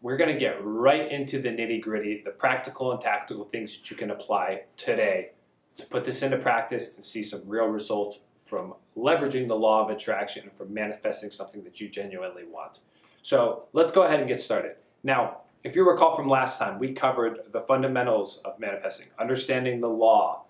we're 0.00 0.16
going 0.16 0.32
to 0.32 0.38
get 0.38 0.64
right 0.64 1.10
into 1.10 1.40
the 1.40 1.48
nitty 1.48 1.80
gritty, 1.80 2.22
the 2.24 2.30
practical 2.30 2.92
and 2.92 3.00
tactical 3.00 3.44
things 3.44 3.76
that 3.76 3.90
you 3.90 3.96
can 3.96 4.10
apply 4.10 4.62
today 4.76 5.30
to 5.76 5.86
put 5.86 6.04
this 6.04 6.22
into 6.22 6.36
practice 6.38 6.94
and 6.94 7.04
see 7.04 7.22
some 7.22 7.42
real 7.46 7.66
results 7.66 8.20
from 8.36 8.74
leveraging 8.96 9.48
the 9.48 9.54
law 9.54 9.84
of 9.84 9.90
attraction 9.90 10.44
and 10.44 10.52
from 10.52 10.72
manifesting 10.72 11.30
something 11.30 11.62
that 11.64 11.80
you 11.80 11.88
genuinely 11.88 12.44
want. 12.44 12.78
So 13.22 13.64
let's 13.72 13.92
go 13.92 14.02
ahead 14.02 14.20
and 14.20 14.28
get 14.28 14.40
started. 14.40 14.76
Now, 15.02 15.38
if 15.64 15.74
you 15.74 15.88
recall 15.88 16.16
from 16.16 16.28
last 16.28 16.58
time, 16.58 16.78
we 16.78 16.92
covered 16.92 17.40
the 17.52 17.60
fundamentals 17.62 18.40
of 18.44 18.58
manifesting, 18.58 19.08
understanding 19.18 19.80
the 19.80 19.88
law, 19.88 20.44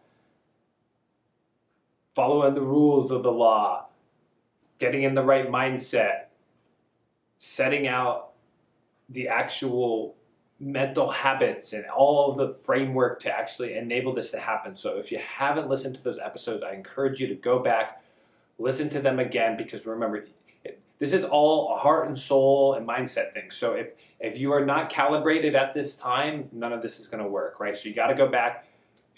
following 2.14 2.54
the 2.54 2.60
rules 2.60 3.10
of 3.10 3.22
the 3.22 3.32
law, 3.32 3.86
getting 4.78 5.02
in 5.02 5.14
the 5.14 5.22
right 5.22 5.50
mindset, 5.50 6.26
setting 7.36 7.88
out 7.88 8.27
the 9.08 9.28
actual 9.28 10.14
mental 10.60 11.10
habits 11.10 11.72
and 11.72 11.84
all 11.86 12.34
the 12.34 12.52
framework 12.52 13.20
to 13.20 13.30
actually 13.30 13.74
enable 13.74 14.14
this 14.14 14.30
to 14.32 14.38
happen. 14.38 14.74
So 14.74 14.98
if 14.98 15.12
you 15.12 15.18
haven't 15.18 15.68
listened 15.68 15.94
to 15.94 16.02
those 16.02 16.18
episodes, 16.18 16.64
I 16.64 16.72
encourage 16.72 17.20
you 17.20 17.28
to 17.28 17.34
go 17.34 17.60
back, 17.60 18.02
listen 18.58 18.88
to 18.90 19.00
them 19.00 19.20
again, 19.20 19.56
because 19.56 19.86
remember, 19.86 20.26
this 20.98 21.12
is 21.12 21.22
all 21.22 21.74
a 21.74 21.78
heart 21.78 22.08
and 22.08 22.18
soul 22.18 22.74
and 22.74 22.86
mindset 22.86 23.32
thing. 23.32 23.50
So 23.50 23.74
if, 23.74 23.88
if 24.18 24.36
you 24.36 24.52
are 24.52 24.64
not 24.64 24.90
calibrated 24.90 25.54
at 25.54 25.72
this 25.72 25.94
time, 25.94 26.48
none 26.52 26.72
of 26.72 26.82
this 26.82 26.98
is 26.98 27.06
going 27.06 27.22
to 27.22 27.28
work, 27.28 27.60
right? 27.60 27.76
So 27.76 27.88
you 27.88 27.94
got 27.94 28.08
to 28.08 28.16
go 28.16 28.28
back 28.28 28.66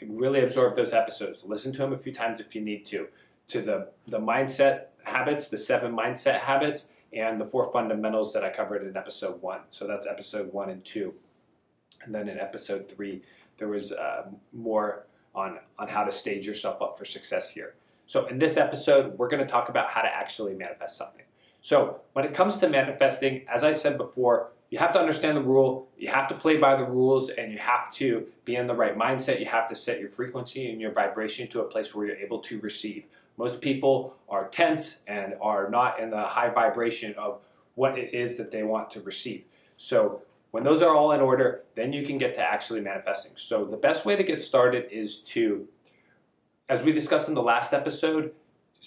and 0.01 0.21
really 0.21 0.43
absorb 0.43 0.77
those 0.77 0.93
episodes. 0.93 1.43
Listen 1.45 1.73
to 1.73 1.79
them 1.79 1.93
a 1.95 1.99
few 1.99 2.13
times 2.13 2.41
if 2.41 2.55
you 2.55 2.61
need 2.61 2.85
to. 2.87 3.09
To 3.49 3.63
the, 3.63 3.89
the 4.07 4.19
mindset 4.19 4.85
habits, 5.05 5.49
the 5.49 5.57
seven 5.57 5.97
mindset 5.97 6.41
habits, 6.41 6.89
and 7.13 7.41
the 7.41 7.45
four 7.45 7.73
fundamentals 7.73 8.33
that 8.33 8.45
I 8.45 8.51
covered 8.51 8.87
in 8.87 8.97
episode 8.97 9.41
one. 9.43 9.61
So 9.71 9.87
that's 9.87 10.07
episode 10.07 10.53
one 10.53 10.71
and 10.71 10.85
two. 10.85 11.15
And 12.05 12.15
then 12.15 12.29
in 12.29 12.39
episode 12.39 12.89
three, 12.89 13.23
there 13.59 13.69
was 13.69 13.93
uh, 13.93 14.27
more 14.53 15.07
on, 15.35 15.59
on 15.79 15.89
how 15.89 16.05
to 16.05 16.11
stage 16.11 16.47
yourself 16.47 16.81
up 16.81 16.99
for 16.99 17.05
success 17.05 17.51
here. 17.51 17.75
So 18.07 18.27
in 18.27 18.39
this 18.39 18.57
episode, 18.57 19.19
we're 19.19 19.29
going 19.29 19.45
to 19.45 19.51
talk 19.51 19.69
about 19.69 19.91
how 19.91 20.03
to 20.03 20.09
actually 20.09 20.55
manifest 20.55 20.97
something. 20.97 21.25
So 21.61 22.01
when 22.15 22.25
it 22.25 22.35
comes 22.35 22.57
to 22.59 22.69
manifesting, 22.69 23.45
as 23.53 23.63
I 23.63 23.73
said 23.73 23.99
before, 23.99 24.53
you 24.71 24.79
have 24.79 24.93
to 24.93 25.01
understand 25.01 25.37
the 25.37 25.43
rule, 25.43 25.89
you 25.99 26.09
have 26.09 26.29
to 26.29 26.35
play 26.35 26.57
by 26.57 26.77
the 26.77 26.85
rules, 26.85 27.29
and 27.31 27.53
you 27.53 27.59
have 27.59 27.93
to 27.95 28.27
be 28.45 28.55
in 28.55 28.69
the 28.69 28.75
right 28.75 28.97
mindset. 28.97 29.41
You 29.41 29.47
have 29.47 29.69
to 29.69 29.75
set 29.75 30.01
your 30.01 30.09
frequency 30.09 30.71
and 30.71 30.81
your 30.81 30.93
vibration 30.93 31.49
to 31.49 31.61
a 31.61 31.65
place 31.65 31.93
where 31.93 32.07
you're 32.07 32.17
able 32.17 32.39
to 32.43 32.61
receive. 32.61 33.05
Most 33.41 33.63
people 33.63 34.17
are 34.29 34.49
tense 34.49 34.99
and 35.09 35.33
are 35.41 35.71
not 35.71 35.99
in 35.99 36.11
the 36.11 36.21
high 36.21 36.51
vibration 36.51 37.15
of 37.15 37.41
what 37.75 37.99
it 37.99 38.13
is 38.13 38.37
that 38.37 38.51
they 38.51 38.65
want 38.65 38.91
to 38.91 39.01
receive. 39.01 39.45
So 39.79 40.21
when 40.51 40.63
those 40.63 40.83
are 40.83 40.95
all 40.95 41.13
in 41.13 41.23
order, 41.23 41.63
then 41.75 41.91
you 41.91 42.05
can 42.05 42.19
get 42.19 42.35
to 42.35 42.43
actually 42.43 42.83
manifesting. 42.83 43.33
So 43.37 43.65
the 43.65 43.79
best 43.79 44.05
way 44.05 44.15
to 44.15 44.23
get 44.23 44.43
started 44.43 44.89
is 44.93 45.21
to, 45.33 45.67
as 46.69 46.83
we 46.83 46.93
discussed 46.93 47.29
in 47.29 47.35
the 47.35 47.43
last 47.43 47.73
episode, 47.73 48.35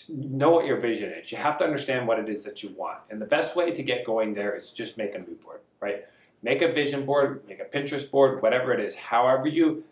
know 0.08 0.52
what 0.52 0.68
your 0.68 0.80
vision 0.80 1.12
is. 1.12 1.31
You 1.31 1.40
have 1.40 1.58
to 1.58 1.64
understand 1.64 2.08
what 2.08 2.20
it 2.20 2.30
is 2.30 2.44
that 2.44 2.62
you 2.62 2.75
want. 2.78 3.00
And 3.09 3.20
the 3.20 3.25
best 3.25 3.56
way 3.56 3.72
to 3.72 3.81
get 3.81 4.06
going 4.06 4.35
there 4.35 4.56
is 4.56 4.70
just 4.70 5.00
make 5.00 5.16
a 5.16 5.18
mood 5.18 5.41
board, 5.41 5.62
right? 5.80 6.06
Make 6.44 6.62
a 6.62 6.72
vision 6.72 7.08
board, 7.08 7.41
make 7.47 7.59
a 7.59 7.66
Pinterest 7.66 8.08
board, 8.12 8.44
whatever 8.44 8.72
it 8.72 8.80
is. 8.80 8.94
However 8.94 9.47
you 9.47 9.84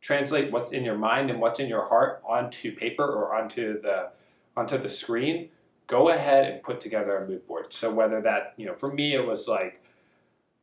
translate 0.00 0.52
what's 0.52 0.70
in 0.72 0.84
your 0.84 0.98
mind 0.98 1.30
and 1.30 1.40
what's 1.40 1.60
in 1.60 1.68
your 1.68 1.86
heart 1.86 2.22
onto 2.26 2.74
paper 2.74 3.04
or 3.04 3.34
onto 3.34 3.80
the 3.80 4.10
onto 4.56 4.80
the 4.80 4.88
screen, 4.88 5.48
go 5.86 6.10
ahead 6.10 6.50
and 6.50 6.62
put 6.62 6.80
together 6.80 7.16
a 7.16 7.28
mood 7.28 7.46
board. 7.46 7.72
So 7.72 7.92
whether 7.92 8.20
that, 8.22 8.54
you 8.56 8.66
know, 8.66 8.74
for 8.74 8.92
me 8.92 9.14
it 9.14 9.24
was 9.24 9.46
like 9.46 9.80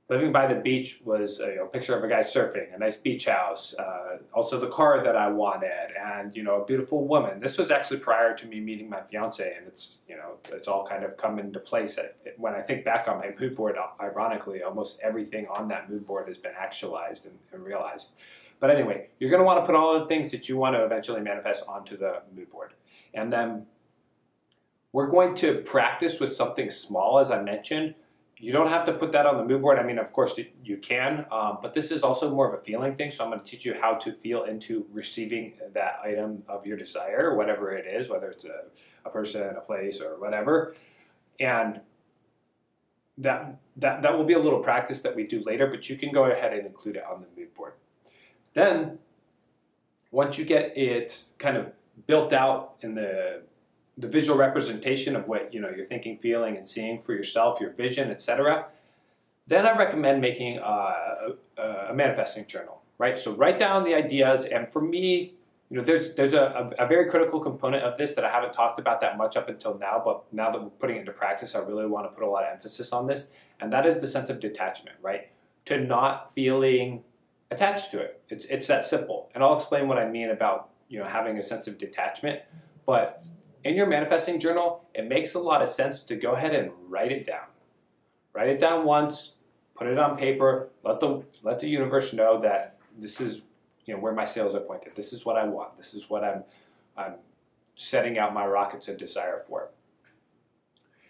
living 0.09 0.31
by 0.31 0.45
the 0.47 0.59
beach 0.59 0.99
was 1.03 1.39
a 1.39 1.47
you 1.47 1.55
know, 1.55 1.65
picture 1.65 1.97
of 1.97 2.03
a 2.03 2.07
guy 2.07 2.19
surfing, 2.19 2.73
a 2.75 2.77
nice 2.77 2.95
beach 2.95 3.25
house, 3.25 3.73
uh, 3.79 4.17
also 4.33 4.59
the 4.59 4.67
car 4.67 5.03
that 5.03 5.15
I 5.15 5.29
wanted, 5.29 5.89
and 5.99 6.35
you 6.35 6.43
know, 6.43 6.61
a 6.61 6.65
beautiful 6.65 7.07
woman. 7.07 7.39
This 7.39 7.57
was 7.57 7.71
actually 7.71 7.99
prior 7.99 8.35
to 8.37 8.45
me 8.45 8.59
meeting 8.59 8.89
my 8.89 9.01
fiance, 9.01 9.55
and 9.57 9.67
it's 9.67 9.99
you 10.07 10.15
know, 10.15 10.37
it's 10.51 10.67
all 10.67 10.85
kind 10.85 11.03
of 11.03 11.17
come 11.17 11.39
into 11.39 11.59
place. 11.59 11.97
When 12.37 12.53
I 12.53 12.61
think 12.61 12.85
back 12.85 13.07
on 13.07 13.17
my 13.17 13.31
mood 13.39 13.55
board, 13.55 13.77
ironically, 13.99 14.61
almost 14.61 14.99
everything 15.01 15.47
on 15.47 15.67
that 15.69 15.89
mood 15.89 16.05
board 16.05 16.27
has 16.27 16.37
been 16.37 16.53
actualized 16.57 17.25
and, 17.25 17.37
and 17.51 17.63
realized. 17.63 18.09
But 18.59 18.69
anyway, 18.69 19.09
you're 19.19 19.29
going 19.29 19.41
to 19.41 19.45
want 19.45 19.61
to 19.61 19.65
put 19.65 19.75
all 19.75 19.99
the 19.99 20.05
things 20.07 20.31
that 20.31 20.47
you 20.49 20.57
want 20.57 20.75
to 20.75 20.83
eventually 20.83 21.21
manifest 21.21 21.63
onto 21.67 21.97
the 21.97 22.21
mood 22.35 22.49
board. 22.49 22.73
And 23.13 23.31
then 23.31 23.65
we're 24.91 25.07
going 25.07 25.35
to 25.35 25.55
practice 25.65 26.19
with 26.19 26.33
something 26.33 26.69
small, 26.69 27.19
as 27.19 27.29
I 27.29 27.41
mentioned. 27.41 27.95
You 28.37 28.51
don't 28.51 28.69
have 28.69 28.85
to 28.85 28.93
put 28.93 29.11
that 29.13 29.25
on 29.25 29.37
the 29.37 29.45
mood 29.45 29.61
board. 29.61 29.79
I 29.79 29.83
mean, 29.83 29.97
of 29.97 30.11
course, 30.11 30.37
you 30.63 30.77
can, 30.77 31.25
um, 31.31 31.59
but 31.61 31.73
this 31.73 31.91
is 31.91 32.03
also 32.03 32.29
more 32.29 32.53
of 32.53 32.59
a 32.59 32.63
feeling 32.63 32.95
thing. 32.95 33.11
So 33.11 33.23
I'm 33.23 33.29
going 33.29 33.39
to 33.39 33.45
teach 33.45 33.65
you 33.65 33.75
how 33.79 33.95
to 33.95 34.13
feel 34.13 34.43
into 34.43 34.85
receiving 34.91 35.53
that 35.73 35.99
item 36.03 36.43
of 36.47 36.65
your 36.65 36.77
desire, 36.77 37.35
whatever 37.35 37.71
it 37.71 37.85
is, 37.87 38.09
whether 38.09 38.29
it's 38.29 38.45
a, 38.45 38.63
a 39.05 39.09
person, 39.09 39.55
a 39.55 39.61
place, 39.61 40.01
or 40.01 40.19
whatever. 40.19 40.75
And 41.39 41.81
that, 43.17 43.57
that, 43.77 44.01
that 44.01 44.17
will 44.17 44.25
be 44.25 44.33
a 44.33 44.39
little 44.39 44.59
practice 44.59 45.01
that 45.01 45.15
we 45.15 45.25
do 45.25 45.41
later, 45.45 45.67
but 45.67 45.89
you 45.89 45.97
can 45.97 46.11
go 46.11 46.25
ahead 46.25 46.53
and 46.53 46.65
include 46.65 46.97
it 46.97 47.03
on 47.09 47.21
the 47.21 47.27
mood 47.39 47.53
board. 47.53 47.64
Then, 48.55 48.97
once 50.11 50.37
you 50.37 50.45
get 50.45 50.75
it 50.75 51.25
kind 51.37 51.57
of 51.57 51.71
built 52.07 52.33
out 52.33 52.75
in 52.81 52.95
the 52.95 53.43
the 53.97 54.07
visual 54.07 54.37
representation 54.37 55.15
of 55.15 55.27
what 55.29 55.53
you 55.53 55.61
know 55.61 55.69
you're 55.69 55.85
thinking, 55.85 56.17
feeling, 56.17 56.57
and 56.57 56.65
seeing 56.65 56.99
for 56.99 57.13
yourself, 57.13 57.61
your 57.61 57.71
vision, 57.71 58.09
etc. 58.11 58.65
Then 59.47 59.65
I 59.65 59.77
recommend 59.77 60.21
making 60.21 60.57
a, 60.57 61.35
a, 61.57 61.93
manifesting 61.93 62.47
journal, 62.47 62.81
right? 62.97 63.15
So 63.15 63.33
write 63.33 63.59
down 63.59 63.83
the 63.83 63.93
ideas, 63.93 64.45
and 64.45 64.71
for 64.71 64.81
me, 64.81 65.35
you 65.69 65.77
know, 65.77 65.83
there's 65.83 66.15
there's 66.15 66.33
a, 66.33 66.71
a, 66.79 66.87
very 66.87 67.09
critical 67.09 67.39
component 67.39 67.83
of 67.83 67.97
this 67.97 68.15
that 68.15 68.25
I 68.25 68.31
haven't 68.31 68.53
talked 68.53 68.79
about 68.79 68.99
that 69.01 69.17
much 69.17 69.37
up 69.37 69.49
until 69.49 69.77
now, 69.77 70.01
but 70.03 70.23
now 70.31 70.51
that 70.51 70.61
we're 70.61 70.69
putting 70.69 70.97
it 70.97 71.01
into 71.01 71.11
practice, 71.11 71.55
I 71.55 71.59
really 71.59 71.85
want 71.85 72.05
to 72.05 72.09
put 72.09 72.23
a 72.23 72.29
lot 72.29 72.43
of 72.43 72.53
emphasis 72.53 72.91
on 72.91 73.07
this, 73.07 73.27
and 73.59 73.71
that 73.71 73.85
is 73.85 73.99
the 73.99 74.07
sense 74.07 74.29
of 74.29 74.39
detachment, 74.39 74.97
right? 75.01 75.29
To 75.65 75.79
not 75.79 76.33
feeling 76.33 77.03
attached 77.55 77.91
to 77.91 77.99
it. 77.99 78.21
It's, 78.29 78.45
it's 78.45 78.67
that 78.67 78.85
simple. 78.85 79.29
And 79.33 79.43
I'll 79.43 79.57
explain 79.57 79.87
what 79.87 79.97
I 79.97 80.07
mean 80.07 80.29
about 80.29 80.69
you 80.87 80.99
know 80.99 81.05
having 81.05 81.37
a 81.37 81.43
sense 81.43 81.67
of 81.67 81.77
detachment. 81.77 82.41
But 82.85 83.21
in 83.63 83.75
your 83.75 83.87
manifesting 83.87 84.39
journal, 84.39 84.85
it 84.93 85.07
makes 85.07 85.33
a 85.33 85.39
lot 85.39 85.61
of 85.61 85.67
sense 85.67 86.03
to 86.03 86.15
go 86.15 86.33
ahead 86.33 86.53
and 86.53 86.71
write 86.87 87.11
it 87.11 87.25
down. 87.25 87.47
Write 88.33 88.49
it 88.49 88.59
down 88.59 88.85
once, 88.85 89.33
put 89.75 89.87
it 89.87 89.97
on 89.97 90.17
paper, 90.17 90.69
let 90.83 90.99
the 90.99 91.23
let 91.41 91.59
the 91.59 91.67
universe 91.67 92.13
know 92.13 92.39
that 92.41 92.77
this 92.97 93.19
is 93.19 93.41
you 93.85 93.93
know 93.93 93.99
where 93.99 94.13
my 94.13 94.25
sails 94.25 94.53
are 94.55 94.59
pointed. 94.59 94.95
This 94.95 95.13
is 95.13 95.25
what 95.25 95.37
I 95.37 95.45
want. 95.45 95.77
This 95.77 95.93
is 95.93 96.09
what 96.09 96.23
I'm 96.23 96.43
I'm 96.97 97.15
setting 97.75 98.17
out 98.17 98.33
my 98.33 98.45
rockets 98.45 98.87
of 98.87 98.97
desire 98.97 99.43
for. 99.47 99.69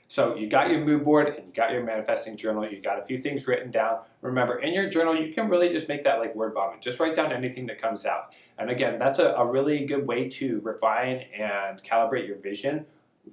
So 0.08 0.36
you 0.36 0.48
got 0.48 0.70
your 0.70 0.86
mood 0.86 1.04
board 1.04 1.28
and 1.28 1.48
you 1.48 1.54
got 1.54 1.72
your 1.72 1.84
manifesting 1.84 2.38
journal. 2.38 2.70
You 2.70 2.80
got 2.82 3.00
a 3.00 3.06
few 3.06 3.18
things 3.18 3.48
written 3.48 3.72
down. 3.72 4.00
Remember, 4.22 4.60
in 4.60 4.74
your 4.74 4.90
journal, 4.90 5.16
you 5.16 5.34
can 5.34 5.50
really 5.50 5.70
just 5.70 5.88
make 5.88 6.04
that 6.04 6.20
like 6.20 6.36
word 6.36 6.54
vomit. 6.54 6.82
Just 6.82 7.00
write 7.00 7.16
down 7.16 7.32
anything 7.32 7.66
that 7.68 7.82
comes 7.82 8.06
out. 8.06 8.34
And 8.58 8.70
again, 8.70 9.00
that's 9.00 9.20
a, 9.20 9.30
a 9.30 9.46
really 9.46 9.86
good 9.86 10.06
way 10.06 10.30
to 10.30 10.62
refine 10.62 11.24
and 11.38 11.82
calibrate 11.84 12.28
your 12.28 12.38
vision. 12.38 12.86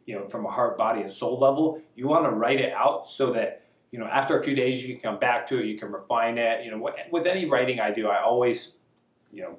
You 0.06 0.16
know, 0.16 0.28
from 0.28 0.46
a 0.46 0.50
heart, 0.50 0.78
body, 0.78 1.02
and 1.02 1.12
soul 1.12 1.38
level, 1.38 1.82
you 1.94 2.08
want 2.08 2.24
to 2.24 2.30
write 2.30 2.60
it 2.60 2.72
out 2.72 3.06
so 3.06 3.30
that 3.32 3.66
you 3.90 3.98
know 3.98 4.06
after 4.06 4.38
a 4.38 4.42
few 4.42 4.54
days 4.54 4.82
you 4.82 4.94
can 4.94 5.02
come 5.02 5.20
back 5.20 5.46
to 5.48 5.58
it. 5.58 5.66
You 5.66 5.78
can 5.78 5.92
refine 5.92 6.38
it. 6.38 6.64
You 6.64 6.70
know, 6.70 6.90
with 7.10 7.26
any 7.26 7.44
writing 7.44 7.78
I 7.78 7.90
do, 7.90 8.08
I 8.08 8.22
always 8.22 8.76
you 9.30 9.42
know 9.42 9.58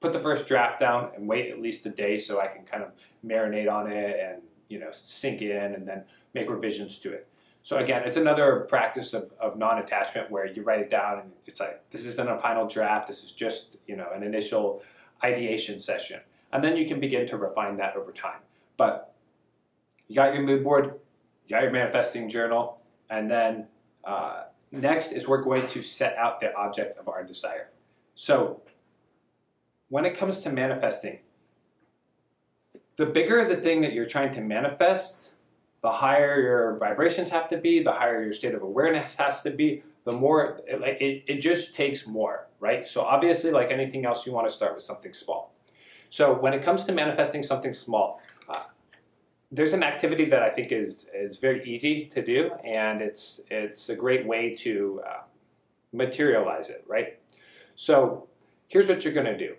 put 0.00 0.12
the 0.12 0.20
first 0.20 0.46
draft 0.46 0.78
down 0.78 1.10
and 1.16 1.26
wait 1.26 1.50
at 1.50 1.60
least 1.60 1.86
a 1.86 1.90
day 1.90 2.16
so 2.16 2.40
I 2.40 2.46
can 2.46 2.64
kind 2.64 2.82
of 2.82 2.90
marinate 3.24 3.70
on 3.70 3.90
it 3.90 4.16
and 4.20 4.41
you 4.72 4.78
know 4.78 4.90
sink 4.92 5.42
in 5.42 5.74
and 5.76 5.86
then 5.86 6.04
make 6.34 6.48
revisions 6.48 6.98
to 7.00 7.12
it. 7.12 7.28
So 7.62 7.76
again, 7.76 8.02
it's 8.04 8.16
another 8.16 8.66
practice 8.68 9.14
of, 9.14 9.30
of 9.38 9.56
non-attachment 9.56 10.30
where 10.30 10.46
you 10.46 10.62
write 10.62 10.80
it 10.80 10.90
down 10.90 11.20
and 11.20 11.30
it's 11.46 11.60
like, 11.60 11.88
this 11.90 12.04
isn't 12.06 12.28
a 12.28 12.38
final 12.40 12.66
draft, 12.66 13.06
this 13.06 13.22
is 13.22 13.30
just, 13.30 13.76
you 13.86 13.94
know, 13.94 14.08
an 14.12 14.24
initial 14.24 14.82
ideation 15.22 15.78
session. 15.78 16.20
And 16.52 16.64
then 16.64 16.76
you 16.76 16.88
can 16.88 16.98
begin 16.98 17.24
to 17.28 17.36
refine 17.36 17.76
that 17.76 17.94
over 17.96 18.10
time. 18.10 18.40
But 18.76 19.14
you 20.08 20.16
got 20.16 20.34
your 20.34 20.42
mood 20.42 20.64
board, 20.64 20.94
you 21.46 21.50
got 21.54 21.62
your 21.62 21.70
manifesting 21.70 22.28
journal, 22.28 22.80
and 23.10 23.30
then 23.30 23.68
uh, 24.04 24.44
next 24.72 25.12
is 25.12 25.28
we're 25.28 25.42
going 25.42 25.66
to 25.68 25.82
set 25.82 26.16
out 26.16 26.40
the 26.40 26.52
object 26.56 26.98
of 26.98 27.08
our 27.08 27.22
desire. 27.22 27.68
So 28.16 28.60
when 29.88 30.04
it 30.04 30.18
comes 30.18 30.40
to 30.40 30.50
manifesting, 30.50 31.20
the 33.02 33.10
bigger 33.10 33.44
the 33.48 33.56
thing 33.56 33.80
that 33.80 33.92
you're 33.92 34.06
trying 34.06 34.32
to 34.32 34.40
manifest, 34.40 35.32
the 35.82 35.90
higher 35.90 36.40
your 36.40 36.78
vibrations 36.78 37.28
have 37.30 37.48
to 37.48 37.56
be, 37.56 37.82
the 37.82 37.90
higher 37.90 38.22
your 38.22 38.32
state 38.32 38.54
of 38.54 38.62
awareness 38.62 39.16
has 39.16 39.42
to 39.42 39.50
be, 39.50 39.82
the 40.04 40.12
more, 40.12 40.60
it, 40.68 40.80
it, 41.02 41.24
it 41.26 41.40
just 41.40 41.74
takes 41.74 42.06
more, 42.06 42.46
right? 42.60 42.86
So 42.86 43.00
obviously, 43.00 43.50
like 43.50 43.72
anything 43.72 44.06
else, 44.06 44.24
you 44.24 44.30
want 44.30 44.46
to 44.46 44.54
start 44.54 44.76
with 44.76 44.84
something 44.84 45.12
small. 45.12 45.52
So 46.10 46.32
when 46.32 46.54
it 46.54 46.62
comes 46.62 46.84
to 46.84 46.92
manifesting 46.92 47.42
something 47.42 47.72
small, 47.72 48.22
uh, 48.48 48.66
there's 49.50 49.72
an 49.72 49.82
activity 49.82 50.26
that 50.26 50.44
I 50.44 50.50
think 50.50 50.70
is, 50.70 51.10
is 51.12 51.38
very 51.38 51.68
easy 51.68 52.04
to 52.06 52.24
do, 52.24 52.52
and 52.64 53.02
it's, 53.02 53.40
it's 53.50 53.88
a 53.88 53.96
great 53.96 54.24
way 54.24 54.54
to 54.60 55.02
uh, 55.04 55.22
materialize 55.92 56.68
it, 56.68 56.84
right? 56.86 57.18
So 57.74 58.28
here's 58.68 58.86
what 58.86 59.04
you're 59.04 59.12
going 59.12 59.26
to 59.26 59.36
do. 59.36 59.56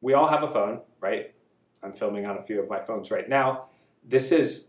We 0.00 0.14
all 0.14 0.26
have 0.26 0.42
a 0.42 0.52
phone, 0.52 0.80
right? 1.00 1.32
I'm 1.86 1.92
filming 1.92 2.26
on 2.26 2.36
a 2.36 2.42
few 2.42 2.60
of 2.60 2.68
my 2.68 2.80
phones 2.80 3.10
right 3.10 3.28
now. 3.28 3.66
This 4.04 4.32
is 4.32 4.64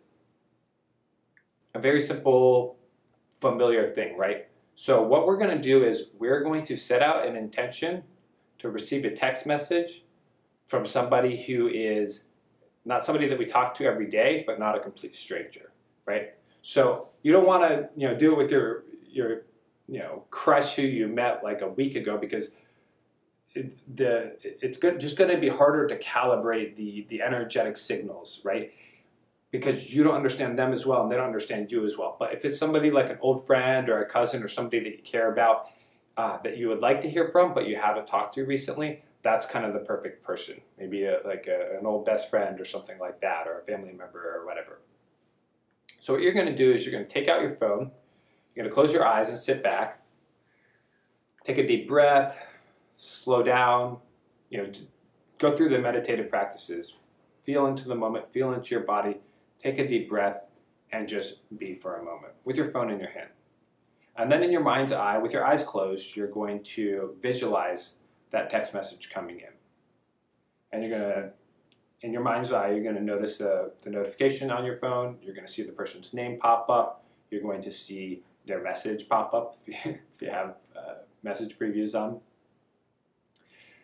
a 1.73 1.79
very 1.79 1.99
simple, 1.99 2.77
familiar 3.39 3.87
thing, 3.87 4.17
right? 4.17 4.47
So 4.75 5.01
what 5.01 5.25
we're 5.25 5.37
going 5.37 5.55
to 5.57 5.61
do 5.61 5.83
is 5.83 6.09
we're 6.19 6.43
going 6.43 6.63
to 6.65 6.77
set 6.77 7.01
out 7.01 7.27
an 7.27 7.35
intention 7.35 8.03
to 8.59 8.69
receive 8.69 9.05
a 9.05 9.11
text 9.11 9.45
message 9.45 10.03
from 10.67 10.85
somebody 10.85 11.41
who 11.43 11.67
is 11.67 12.25
not 12.85 13.03
somebody 13.03 13.27
that 13.27 13.37
we 13.37 13.45
talk 13.45 13.75
to 13.75 13.85
every 13.85 14.07
day, 14.07 14.43
but 14.45 14.59
not 14.59 14.77
a 14.77 14.79
complete 14.79 15.15
stranger, 15.15 15.71
right? 16.05 16.33
So 16.61 17.09
you 17.23 17.31
don't 17.31 17.47
want 17.47 17.63
to, 17.63 17.89
you 17.95 18.07
know, 18.07 18.15
do 18.15 18.33
it 18.33 18.37
with 18.37 18.51
your 18.51 18.83
your, 19.09 19.41
you 19.87 19.99
know, 19.99 20.25
crush 20.29 20.75
who 20.75 20.83
you 20.83 21.07
met 21.07 21.43
like 21.43 21.61
a 21.61 21.67
week 21.67 21.95
ago 21.95 22.17
because 22.17 22.51
the 23.95 24.37
it's 24.41 24.77
good, 24.77 24.99
just 24.99 25.17
going 25.17 25.29
to 25.29 25.39
be 25.39 25.49
harder 25.49 25.87
to 25.87 25.97
calibrate 25.99 26.75
the 26.75 27.05
the 27.09 27.21
energetic 27.21 27.77
signals, 27.77 28.39
right? 28.43 28.71
Because 29.51 29.93
you 29.93 30.03
don't 30.03 30.15
understand 30.15 30.59
them 30.59 30.73
as 30.73 30.85
well, 30.85 31.03
and 31.03 31.11
they 31.11 31.15
don't 31.15 31.25
understand 31.25 31.71
you 31.71 31.85
as 31.85 31.97
well. 31.97 32.15
But 32.19 32.33
if 32.33 32.43
it's 32.45 32.57
somebody 32.57 32.91
like 32.91 33.09
an 33.09 33.17
old 33.21 33.47
friend 33.47 33.89
or 33.89 34.03
a 34.03 34.09
cousin 34.09 34.43
or 34.43 34.47
somebody 34.47 34.83
that 34.83 34.97
you 34.97 35.03
care 35.03 35.31
about 35.31 35.67
uh, 36.17 36.37
that 36.43 36.57
you 36.57 36.67
would 36.69 36.79
like 36.79 36.99
to 37.01 37.09
hear 37.09 37.29
from, 37.29 37.53
but 37.53 37.67
you 37.67 37.77
haven't 37.77 38.07
talked 38.07 38.35
to 38.35 38.43
recently, 38.43 39.03
that's 39.23 39.45
kind 39.45 39.65
of 39.65 39.73
the 39.73 39.79
perfect 39.79 40.23
person. 40.23 40.59
Maybe 40.77 41.03
a, 41.05 41.19
like 41.25 41.47
a, 41.47 41.77
an 41.79 41.85
old 41.85 42.05
best 42.05 42.29
friend 42.29 42.59
or 42.59 42.65
something 42.65 42.99
like 42.99 43.21
that, 43.21 43.47
or 43.47 43.59
a 43.59 43.63
family 43.63 43.93
member 43.93 44.35
or 44.37 44.45
whatever. 44.45 44.79
So 45.99 46.13
what 46.13 46.21
you're 46.21 46.33
going 46.33 46.47
to 46.47 46.55
do 46.55 46.73
is 46.73 46.85
you're 46.85 46.93
going 46.93 47.05
to 47.05 47.11
take 47.11 47.27
out 47.27 47.41
your 47.41 47.55
phone, 47.55 47.91
you're 48.53 48.63
going 48.63 48.69
to 48.69 48.73
close 48.73 48.91
your 48.93 49.05
eyes 49.05 49.29
and 49.29 49.37
sit 49.37 49.63
back, 49.63 50.01
take 51.43 51.57
a 51.57 51.65
deep 51.65 51.87
breath, 51.87 52.37
slow 52.97 53.43
down, 53.43 53.97
you 54.49 54.57
know, 54.57 54.71
go 55.39 55.55
through 55.55 55.69
the 55.69 55.79
meditative 55.79 56.29
practices, 56.29 56.95
feel 57.45 57.67
into 57.67 57.87
the 57.87 57.95
moment, 57.95 58.31
feel 58.33 58.53
into 58.53 58.69
your 58.69 58.81
body, 58.81 59.17
take 59.61 59.79
a 59.79 59.87
deep 59.87 60.09
breath, 60.09 60.41
and 60.91 61.07
just 61.07 61.47
be 61.57 61.75
for 61.75 61.97
a 61.97 62.03
moment 62.03 62.33
with 62.43 62.55
your 62.55 62.71
phone 62.71 62.89
in 62.89 62.99
your 62.99 63.11
hand. 63.11 63.29
And 64.15 64.31
then 64.31 64.41
in 64.41 64.51
your 64.51 64.63
mind's 64.63 64.91
eye, 64.91 65.17
with 65.17 65.31
your 65.31 65.45
eyes 65.45 65.61
closed, 65.61 66.15
you're 66.15 66.27
going 66.27 66.63
to 66.75 67.15
visualize 67.21 67.93
that 68.31 68.49
text 68.49 68.73
message 68.73 69.11
coming 69.11 69.39
in. 69.39 69.53
And 70.71 70.83
you're 70.83 70.99
going 70.99 71.13
to, 71.13 71.29
in 72.01 72.11
your 72.11 72.23
mind's 72.23 72.51
eye, 72.51 72.71
you're 72.71 72.83
going 72.83 72.95
to 72.95 73.03
notice 73.03 73.37
the, 73.37 73.71
the 73.83 73.91
notification 73.91 74.49
on 74.49 74.65
your 74.65 74.77
phone. 74.77 75.17
You're 75.21 75.35
going 75.35 75.45
to 75.45 75.51
see 75.51 75.61
the 75.61 75.71
person's 75.71 76.13
name 76.13 76.39
pop 76.39 76.67
up. 76.69 77.05
You're 77.29 77.41
going 77.41 77.61
to 77.61 77.71
see 77.71 78.23
their 78.47 78.63
message 78.63 79.07
pop 79.07 79.33
up 79.33 79.57
if 79.67 79.73
you, 79.85 79.91
if 79.91 80.21
you 80.21 80.29
have 80.29 80.55
uh, 80.75 80.95
message 81.21 81.57
previews 81.59 81.93
on 81.93 82.19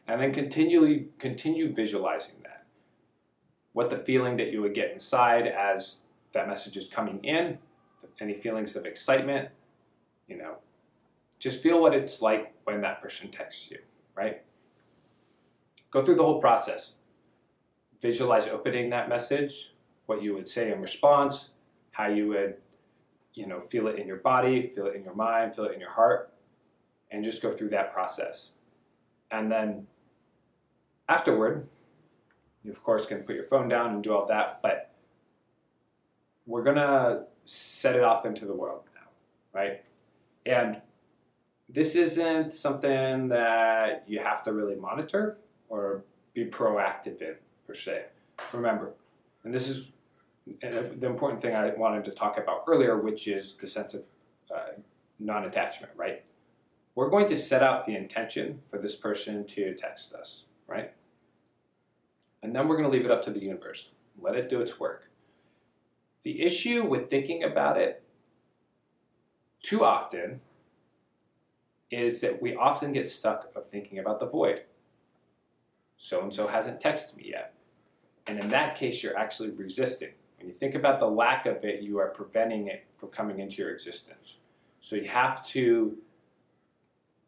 and 0.08 0.22
then 0.22 0.34
continually 0.34 1.08
continue 1.20 1.74
visualizing 1.74 2.36
that. 2.44 2.66
What 3.74 3.90
the 3.90 3.98
feeling 3.98 4.38
that 4.38 4.52
you 4.52 4.62
would 4.62 4.76
get 4.76 4.92
inside 4.92 5.48
as 5.48 5.98
that 6.34 6.48
message 6.48 6.78
is 6.78 6.88
coming 6.88 7.24
in, 7.24 7.58
any 8.22 8.34
feelings 8.36 8.76
of 8.76 8.86
excitement, 8.86 9.50
you 10.28 10.38
know, 10.38 10.56
just 11.40 11.62
feel 11.62 11.82
what 11.82 11.94
it's 11.94 12.22
like 12.22 12.54
when 12.64 12.82
that 12.82 13.02
person 13.02 13.32
texts 13.32 13.70
you, 13.70 13.80
right? 14.16 14.42
Go 15.92 16.04
through 16.04 16.16
the 16.16 16.24
whole 16.24 16.40
process. 16.40 16.94
Visualize 18.02 18.48
opening 18.48 18.90
that 18.90 19.10
message, 19.10 19.74
what 20.06 20.22
you 20.22 20.34
would 20.34 20.48
say 20.48 20.72
in 20.72 20.82
response, 20.82 21.50
how 21.92 22.08
you 22.08 22.28
would, 22.30 22.56
you 23.34 23.48
know, 23.48 23.62
feel 23.70 23.88
it 23.88 23.98
in 23.98 24.08
your 24.08 24.18
body, 24.18 24.72
feel 24.76 24.88
it 24.88 24.96
in 24.96 25.04
your 25.04 25.16
mind, 25.16 25.56
feel 25.56 25.66
it 25.66 25.74
in 25.74 25.80
your 25.80 25.92
heart, 25.92 26.34
and 27.12 27.24
just 27.24 27.42
go 27.42 27.52
through 27.52 27.70
that 27.70 27.94
process. 27.94 28.50
And 29.32 29.52
then 29.52 29.88
afterward, 31.08 31.68
you 32.64 32.72
of 32.72 32.84
course 32.84 33.06
can 33.06 33.24
put 33.24 33.36
your 33.36 33.46
phone 33.46 33.68
down 33.68 33.94
and 33.94 34.04
do 34.04 34.14
all 34.14 34.26
that, 34.28 34.60
but 34.62 34.92
we're 36.46 36.64
gonna 36.64 37.26
set 37.46 37.96
it 37.96 38.04
off 38.04 38.26
into 38.26 38.46
the 38.46 38.54
world 38.54 38.84
now, 38.96 39.10
right? 39.54 39.84
And 40.46 40.82
this 41.70 41.96
isn't 41.96 42.54
something 42.54 43.30
that 43.30 44.04
you 44.08 44.20
have 44.20 44.44
to 44.44 44.54
really 44.54 44.76
monitor 44.76 45.38
or 45.70 46.04
be 46.34 46.46
proactive 46.46 47.22
in 47.22 47.36
per 47.66 47.74
se. 47.74 48.06
Remember, 48.52 48.94
and 49.44 49.54
this 49.54 49.68
is 49.68 49.88
the 50.62 51.06
important 51.06 51.42
thing 51.42 51.56
I 51.56 51.74
wanted 51.76 52.04
to 52.06 52.12
talk 52.12 52.38
about 52.38 52.64
earlier, 52.68 53.00
which 53.00 53.28
is 53.28 53.56
the 53.60 53.68
sense 53.68 53.94
of 53.94 54.04
uh, 54.54 54.74
non-attachment, 55.20 55.94
right? 55.96 56.24
We're 56.96 57.10
going 57.10 57.28
to 57.30 57.38
set 57.38 57.64
out 57.64 57.86
the 57.86 57.96
intention 57.96 58.62
for 58.70 58.78
this 58.78 58.96
person 58.96 59.46
to 59.48 59.74
text 59.76 60.14
us 60.14 60.44
right? 60.68 60.92
And 62.42 62.56
then 62.56 62.68
we're 62.68 62.78
going 62.78 62.90
to 62.90 62.96
leave 62.96 63.06
it 63.06 63.12
up 63.12 63.24
to 63.24 63.32
the 63.32 63.40
universe. 63.40 63.90
Let 64.20 64.36
it 64.36 64.50
do 64.50 64.62
its 64.62 64.80
work. 64.80 65.10
The 66.24 66.42
issue 66.42 66.86
with 66.86 67.10
thinking 67.10 67.44
about 67.44 67.78
it 67.78 68.04
too 69.62 69.84
often 69.84 70.42
is 71.92 72.22
that 72.22 72.42
we 72.42 72.56
often 72.56 72.92
get 72.92 73.10
stuck 73.10 73.50
of 73.56 73.68
thinking 73.68 74.00
about 74.00 74.20
the 74.20 74.26
void. 74.26 74.64
So 75.98 76.22
and 76.22 76.34
so 76.34 76.48
hasn't 76.48 76.82
texted 76.82 77.16
me 77.16 77.30
yet. 77.30 77.54
And 78.28 78.40
in 78.40 78.50
that 78.50 78.76
case, 78.76 79.04
you're 79.04 79.18
actually 79.18 79.52
resisting. 79.52 80.12
When 80.38 80.48
you 80.48 80.54
think 80.54 80.76
about 80.76 81.00
the 81.00 81.08
lack 81.08 81.46
of 81.46 81.64
it, 81.64 81.82
you 81.82 82.00
are 82.00 82.10
preventing 82.10 82.68
it 82.68 82.86
from 82.98 83.10
coming 83.10 83.40
into 83.40 83.58
your 83.58 83.72
existence. 83.72 84.40
So 84.82 84.96
you 84.96 85.08
have 85.08 85.46
to 85.48 85.98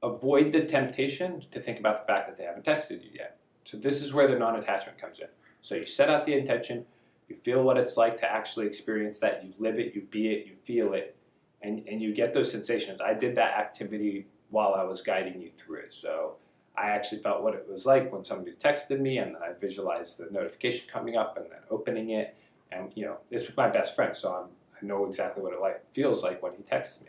avoid 0.06 0.54
the 0.54 0.64
temptation 0.66 1.44
to 1.52 1.60
think 1.60 1.80
about 1.80 2.06
the 2.06 2.14
fact 2.14 2.28
that 2.28 2.38
they 2.38 2.44
haven't 2.44 2.66
texted 2.66 3.04
you 3.04 3.10
yet. 3.14 3.38
So 3.64 3.78
this 3.78 4.02
is 4.02 4.14
where 4.14 4.28
the 4.28 4.38
non-attachment 4.38 5.00
comes 5.00 5.20
in. 5.20 5.28
So 5.62 5.76
you 5.76 5.86
set 5.86 6.10
out 6.10 6.26
the 6.26 6.34
intention, 6.34 6.86
you 7.28 7.36
feel 7.36 7.64
what 7.64 7.78
it's 7.78 7.98
like 7.98 8.18
to 8.18 8.32
actually 8.32 8.68
experience 8.68 9.20
that, 9.20 9.44
you 9.44 9.54
live 9.58 9.80
it, 9.80 9.96
you 9.96 10.02
be 10.12 10.28
it, 10.28 10.46
you 10.46 10.56
feel 10.64 10.94
it, 10.94 11.16
and, 11.64 11.88
and 11.88 12.02
you 12.02 12.14
get 12.14 12.34
those 12.34 12.52
sensations. 12.52 13.02
I 13.02 13.14
did 13.14 13.36
that 13.36 13.58
activity 13.58 14.28
while 14.52 14.76
I 14.76 14.84
was 14.84 15.02
guiding 15.02 15.42
you 15.42 15.50
through 15.58 15.80
it. 15.80 15.94
So 15.94 16.36
I 16.78 16.90
actually 16.90 17.22
felt 17.22 17.42
what 17.42 17.56
it 17.56 17.66
was 17.68 17.86
like 17.86 18.12
when 18.12 18.24
somebody 18.24 18.52
texted 18.54 19.00
me 19.00 19.18
and 19.18 19.34
then 19.34 19.42
I 19.42 19.54
visualized 19.60 20.20
the 20.20 20.28
notification 20.32 20.88
coming 20.92 21.18
up 21.18 21.38
and 21.38 21.48
then 21.50 21.60
opening 21.72 22.12
it. 22.12 22.36
And 22.72 22.92
you 22.96 23.06
know, 23.06 23.18
it's 23.32 23.48
with 23.48 23.58
my 23.58 23.70
best 23.70 23.96
friend, 23.96 24.16
so 24.16 24.32
I'm, 24.34 24.50
I 24.80 24.86
know 24.86 25.06
exactly 25.06 25.42
what 25.42 25.54
it 25.54 25.62
like 25.62 25.84
feels 25.94 26.22
like 26.22 26.44
when 26.44 26.54
he 26.54 26.64
texts 26.64 27.02
me. 27.02 27.08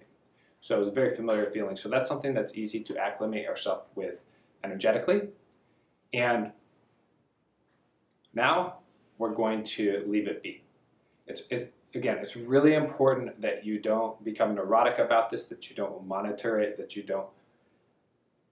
So 0.66 0.74
it 0.74 0.80
was 0.80 0.88
a 0.88 0.92
very 0.92 1.14
familiar 1.14 1.48
feeling. 1.52 1.76
So 1.76 1.88
that's 1.88 2.08
something 2.08 2.34
that's 2.34 2.56
easy 2.56 2.80
to 2.82 2.98
acclimate 2.98 3.46
ourselves 3.46 3.86
with 3.94 4.16
energetically. 4.64 5.28
And 6.12 6.50
now 8.34 8.78
we're 9.18 9.34
going 9.34 9.62
to 9.62 10.02
leave 10.08 10.26
it 10.26 10.42
be. 10.42 10.64
It's, 11.28 11.42
it, 11.50 11.72
again, 11.94 12.18
it's 12.20 12.34
really 12.34 12.74
important 12.74 13.40
that 13.40 13.64
you 13.64 13.78
don't 13.78 14.22
become 14.24 14.56
neurotic 14.56 14.98
about 14.98 15.30
this, 15.30 15.46
that 15.46 15.70
you 15.70 15.76
don't 15.76 16.04
monitor 16.04 16.58
it, 16.58 16.76
that 16.78 16.96
you 16.96 17.04
don't 17.04 17.28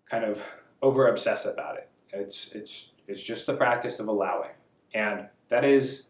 kind 0.08 0.24
of 0.24 0.40
over 0.82 1.08
obsess 1.08 1.46
about 1.46 1.78
it. 1.78 1.90
It's, 2.12 2.48
it's, 2.54 2.92
it's 3.08 3.24
just 3.24 3.44
the 3.44 3.54
practice 3.54 3.98
of 3.98 4.06
allowing. 4.06 4.52
And 4.94 5.26
that 5.48 5.64
is 5.64 6.04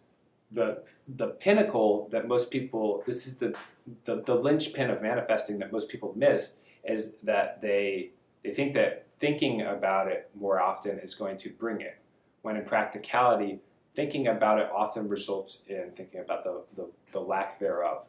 the, 0.52 0.82
the 1.16 1.28
pinnacle 1.28 2.10
that 2.12 2.28
most 2.28 2.50
people, 2.50 3.02
this 3.06 3.26
is 3.26 3.38
the, 3.38 3.56
the, 4.04 4.22
the 4.22 4.34
linchpin 4.34 4.90
of 4.90 5.02
manifesting 5.02 5.58
that 5.58 5.72
most 5.72 5.88
people 5.88 6.12
miss 6.16 6.52
is 6.84 7.14
that 7.22 7.60
they, 7.60 8.10
they 8.42 8.52
think 8.52 8.74
that 8.74 9.06
thinking 9.20 9.62
about 9.62 10.08
it 10.08 10.30
more 10.34 10.60
often 10.60 10.98
is 10.98 11.14
going 11.14 11.38
to 11.38 11.50
bring 11.50 11.80
it. 11.80 11.98
When 12.42 12.56
in 12.56 12.64
practicality, 12.64 13.60
thinking 13.94 14.28
about 14.28 14.58
it 14.58 14.68
often 14.74 15.08
results 15.08 15.58
in 15.66 15.90
thinking 15.92 16.20
about 16.20 16.44
the, 16.44 16.62
the, 16.76 16.88
the 17.12 17.20
lack 17.20 17.58
thereof. 17.58 18.04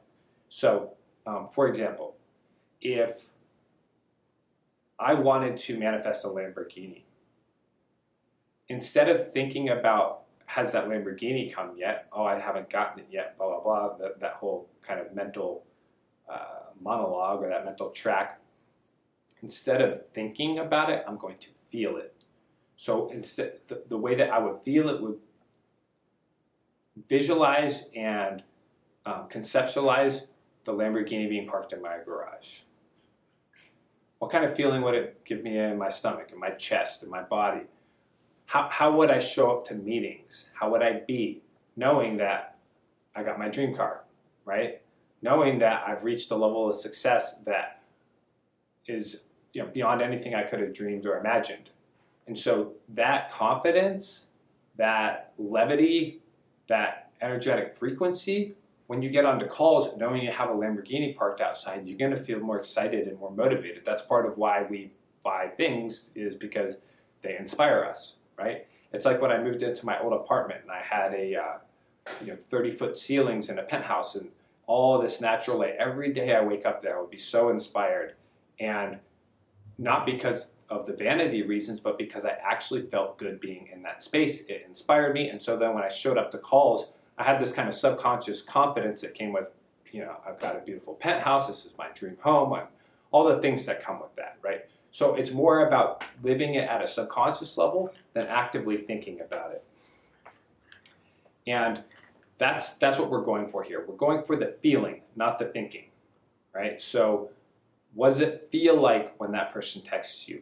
So, 0.50 0.94
um, 1.26 1.50
for 1.54 1.68
example, 1.68 2.16
if 2.82 3.14
I 5.00 5.14
wanted 5.14 5.58
to 5.58 5.78
manifest 5.78 6.26
a 6.26 6.28
Lamborghini, 6.28 7.04
instead 8.68 9.10
of 9.10 9.32
thinking 9.34 9.70
about 9.70 10.25
has 10.46 10.72
that 10.72 10.88
Lamborghini 10.88 11.54
come 11.54 11.72
yet? 11.78 12.08
Oh, 12.14 12.24
I 12.24 12.40
haven't 12.40 12.70
gotten 12.70 13.00
it 13.00 13.08
yet, 13.12 13.38
blah, 13.38 13.48
blah, 13.48 13.62
blah, 13.62 13.98
that, 13.98 14.20
that 14.20 14.34
whole 14.34 14.70
kind 14.86 15.00
of 15.00 15.14
mental 15.14 15.64
uh, 16.30 16.72
monologue 16.82 17.44
or 17.44 17.50
that 17.50 17.66
mental 17.66 17.90
track, 17.90 18.40
instead 19.42 19.82
of 19.82 20.02
thinking 20.14 20.60
about 20.60 20.90
it, 20.90 21.04
I'm 21.08 21.18
going 21.18 21.38
to 21.40 21.48
feel 21.72 21.98
it. 21.98 22.14
So 22.78 23.10
instead, 23.10 23.60
the, 23.68 23.84
the 23.88 23.98
way 23.98 24.16
that 24.16 24.30
I 24.30 24.40
would 24.40 24.62
feel 24.64 24.90
it 24.90 25.02
would 25.02 25.18
visualize 27.10 27.86
and 27.96 28.44
um, 29.06 29.28
conceptualize 29.30 30.22
the 30.66 30.74
Lamborghini 30.74 31.30
being 31.30 31.48
parked 31.48 31.74
in 31.74 31.82
my 31.82 31.98
garage. 32.04 32.62
What 34.20 34.32
kind 34.32 34.46
of 34.46 34.56
feeling 34.56 34.82
would 34.82 34.96
it 34.96 35.24
give 35.26 35.44
me 35.44 35.58
in 35.58 35.78
my 35.78 35.90
stomach, 35.90 36.32
in 36.32 36.40
my 36.40 36.52
chest, 36.52 37.04
in 37.04 37.10
my 37.10 37.22
body? 37.22 37.62
How, 38.46 38.70
how 38.72 38.96
would 38.96 39.10
I 39.10 39.20
show 39.20 39.52
up 39.52 39.68
to 39.68 39.76
meetings? 39.76 40.50
How 40.54 40.72
would 40.72 40.82
I 40.82 41.02
be 41.08 41.42
knowing 41.76 42.18
that 42.18 42.58
I 43.16 43.24
got 43.24 43.40
my 43.40 43.50
dream 43.50 43.76
car, 43.76 44.04
right? 44.46 44.82
Knowing 45.22 45.60
that 45.60 45.84
I've 45.88 46.04
reached 46.04 46.32
a 46.32 46.36
level 46.36 46.70
of 46.70 46.76
success 46.76 47.40
that 47.46 47.82
is 48.88 49.18
you 49.54 49.64
know, 49.64 49.70
beyond 49.70 50.02
anything 50.02 50.36
I 50.36 50.44
could 50.44 50.60
have 50.60 50.74
dreamed 50.74 51.06
or 51.06 51.18
imagined. 51.18 51.72
And 52.28 52.38
so 52.38 52.74
that 52.90 53.32
confidence, 53.32 54.28
that 54.78 55.34
levity, 55.38 56.22
that 56.68 57.12
energetic 57.22 57.74
frequency, 57.74 58.56
when 58.88 59.02
you 59.02 59.10
get 59.10 59.26
onto 59.26 59.48
calls, 59.48 59.98
knowing 59.98 60.22
you 60.22 60.32
have 60.32 60.50
a 60.50 60.54
Lamborghini 60.54 61.16
parked 61.16 61.42
outside, 61.42 61.88
you're 61.88 61.98
going 61.98 62.12
to 62.12 62.24
feel 62.24 62.40
more 62.40 62.58
excited 62.58 63.08
and 63.08 63.18
more 63.20 63.32
motivated. 63.32 63.84
That's 63.86 64.02
part 64.02 64.26
of 64.26 64.38
why 64.38 64.66
we 64.70 64.92
buy 65.24 65.48
things 65.48 66.10
is 66.14 66.36
because 66.36 66.78
they 67.24 67.38
inspire 67.38 67.84
us, 67.84 68.15
right? 68.38 68.68
It's 68.94 69.06
like 69.06 69.22
when 69.22 69.32
I 69.32 69.42
moved 69.42 69.62
into 69.62 69.86
my 69.86 70.00
old 70.00 70.14
apartment 70.14 70.62
and 70.62 70.72
I 70.72 70.82
had 70.82 71.14
a 71.14 71.36
uh, 71.36 71.58
you 72.22 72.28
know 72.28 72.36
30 72.36 72.72
foot 72.72 72.98
ceilings 72.98 73.50
in 73.50 73.60
a 73.60 73.64
penthouse 73.64 74.16
and 74.16 74.30
all 74.68 75.00
this 75.02 75.22
natural 75.22 75.60
light. 75.60 75.76
Every 75.78 76.14
day 76.14 76.36
I 76.36 76.44
wake 76.44 76.66
up 76.66 76.82
there, 76.82 76.98
I 76.98 77.02
would 77.02 77.12
be 77.12 77.18
so 77.18 77.50
inspired, 77.50 78.16
and 78.60 78.98
not 79.78 80.06
because 80.06 80.48
of 80.70 80.86
the 80.86 80.94
vanity 80.94 81.44
reasons, 81.44 81.80
but 81.80 81.98
because 81.98 82.26
I 82.26 82.38
actually 82.44 82.84
felt 82.84 83.18
good 83.18 83.40
being 83.40 83.70
in 83.72 83.84
that 83.84 84.02
space. 84.02 84.42
It 84.46 84.64
inspired 84.68 85.14
me. 85.14 85.30
And 85.30 85.42
so 85.42 85.58
then 85.58 85.74
when 85.74 85.84
I 85.84 85.90
showed 85.90 86.18
up 86.18 86.32
to 86.32 86.38
calls, 86.38 86.90
I 87.18 87.24
had 87.24 87.40
this 87.40 87.54
kind 87.54 87.68
of 87.68 87.74
subconscious 87.74 88.42
confidence 88.42 89.02
that 89.02 89.14
came 89.14 89.32
with, 89.32 89.50
you 89.92 90.02
know, 90.02 90.16
I've 90.28 90.40
got 90.40 90.56
a 90.56 90.60
beautiful 90.60 90.96
penthouse, 90.96 91.48
this 91.48 91.66
is 91.66 91.72
my 91.78 91.88
dream 91.96 92.18
home, 92.22 92.54
I'm, 92.54 92.68
all 93.12 93.26
the 93.28 93.40
things 93.42 93.66
that 93.68 93.84
come 93.84 94.02
with 94.02 94.14
that, 94.16 94.38
right? 94.42 94.66
So 94.96 95.16
it's 95.16 95.32
more 95.32 95.68
about 95.68 96.06
living 96.24 96.54
it 96.54 96.70
at 96.70 96.82
a 96.82 96.88
subconscious 96.88 97.58
level 97.58 97.94
than 98.14 98.28
actively 98.28 98.78
thinking 98.78 99.20
about 99.20 99.52
it. 99.52 99.62
And 101.48 101.84
that's 102.38 102.76
that's 102.76 102.98
what 102.98 103.10
we're 103.10 103.26
going 103.26 103.50
for 103.50 103.62
here. 103.62 103.84
We're 103.86 103.98
going 103.98 104.24
for 104.24 104.38
the 104.38 104.56
feeling, 104.62 105.02
not 105.18 105.38
the 105.38 105.48
thinking, 105.48 105.90
right? 106.54 106.82
So 106.82 107.30
what 107.94 108.08
does 108.08 108.22
it 108.22 108.48
feel 108.54 108.80
like 108.80 109.20
when 109.20 109.34
that 109.34 109.52
person 109.52 109.82
texts 109.82 110.30
you? 110.30 110.42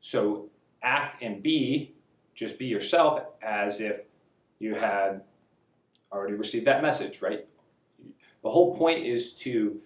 So 0.00 0.50
act 0.82 1.22
and 1.22 1.42
be, 1.42 1.94
just 2.34 2.58
be 2.58 2.66
yourself 2.66 3.22
as 3.42 3.80
if 3.80 4.02
you 4.58 4.74
had 4.74 5.22
already 6.12 6.34
received 6.34 6.66
that 6.66 6.82
message, 6.82 7.22
right? 7.22 7.46
The 8.42 8.50
whole 8.50 8.76
point 8.76 9.06
is 9.06 9.32
to 9.36 9.80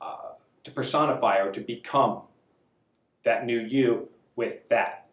uh, 0.00 0.32
to 0.64 0.70
personify 0.72 1.36
or 1.36 1.52
to 1.52 1.60
become 1.60 2.22
that 3.24 3.46
new 3.46 3.60
you 3.60 4.08
with 4.36 4.68
that 4.68 5.06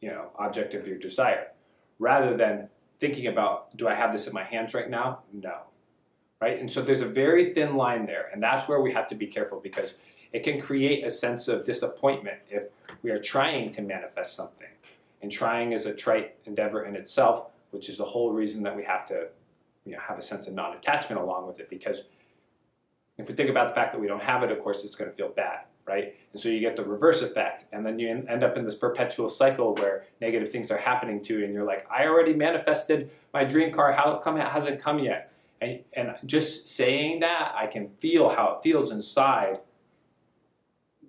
you 0.00 0.10
know 0.10 0.30
object 0.38 0.74
of 0.74 0.86
your 0.86 0.98
desire, 0.98 1.48
rather 1.98 2.36
than 2.36 2.68
thinking 3.00 3.26
about 3.26 3.76
do 3.76 3.88
I 3.88 3.94
have 3.94 4.12
this 4.12 4.26
in 4.26 4.32
my 4.32 4.44
hands 4.44 4.74
right 4.74 4.88
now? 4.88 5.20
No, 5.32 5.62
right? 6.40 6.58
And 6.58 6.70
so 6.70 6.82
there's 6.82 7.00
a 7.00 7.06
very 7.06 7.52
thin 7.54 7.76
line 7.76 8.06
there, 8.06 8.30
and 8.32 8.42
that's 8.42 8.68
where 8.68 8.80
we 8.80 8.92
have 8.92 9.08
to 9.08 9.14
be 9.14 9.26
careful 9.26 9.60
because 9.60 9.94
it 10.32 10.44
can 10.44 10.60
create 10.60 11.04
a 11.04 11.10
sense 11.10 11.48
of 11.48 11.64
disappointment 11.64 12.38
if 12.48 12.64
we 13.02 13.10
are 13.10 13.18
trying 13.18 13.70
to 13.72 13.82
manifest 13.82 14.34
something. 14.34 14.68
And 15.20 15.30
trying 15.30 15.72
is 15.72 15.86
a 15.86 15.94
trite 15.94 16.34
endeavor 16.46 16.84
in 16.86 16.96
itself, 16.96 17.50
which 17.70 17.88
is 17.88 17.98
the 17.98 18.04
whole 18.04 18.32
reason 18.32 18.62
that 18.64 18.74
we 18.74 18.82
have 18.82 19.06
to 19.08 19.28
you 19.84 19.92
know, 19.92 19.98
have 20.00 20.18
a 20.18 20.22
sense 20.22 20.46
of 20.46 20.54
non-attachment 20.54 21.20
along 21.20 21.46
with 21.46 21.60
it 21.60 21.68
because 21.68 22.02
if 23.18 23.28
we 23.28 23.34
think 23.34 23.50
about 23.50 23.68
the 23.68 23.74
fact 23.74 23.92
that 23.92 24.00
we 24.00 24.06
don't 24.06 24.22
have 24.22 24.42
it, 24.42 24.50
of 24.50 24.60
course, 24.60 24.84
it's 24.84 24.94
going 24.94 25.10
to 25.10 25.16
feel 25.16 25.28
bad, 25.28 25.60
right? 25.86 26.14
And 26.32 26.40
so 26.40 26.48
you 26.48 26.60
get 26.60 26.76
the 26.76 26.84
reverse 26.84 27.22
effect, 27.22 27.64
and 27.72 27.84
then 27.84 27.98
you 27.98 28.08
end 28.08 28.44
up 28.44 28.56
in 28.56 28.64
this 28.64 28.74
perpetual 28.74 29.28
cycle 29.28 29.74
where 29.74 30.04
negative 30.20 30.50
things 30.50 30.70
are 30.70 30.78
happening 30.78 31.22
to 31.24 31.38
you, 31.38 31.44
and 31.44 31.52
you're 31.52 31.64
like, 31.64 31.86
I 31.90 32.06
already 32.06 32.34
manifested 32.34 33.10
my 33.34 33.44
dream 33.44 33.72
car. 33.72 33.92
How 33.92 34.16
come 34.16 34.36
it 34.36 34.46
hasn't 34.46 34.80
come 34.80 34.98
yet? 34.98 35.32
And, 35.60 35.80
and 35.92 36.14
just 36.26 36.68
saying 36.68 37.20
that, 37.20 37.52
I 37.56 37.66
can 37.66 37.88
feel 38.00 38.28
how 38.28 38.56
it 38.56 38.62
feels 38.62 38.90
inside, 38.90 39.58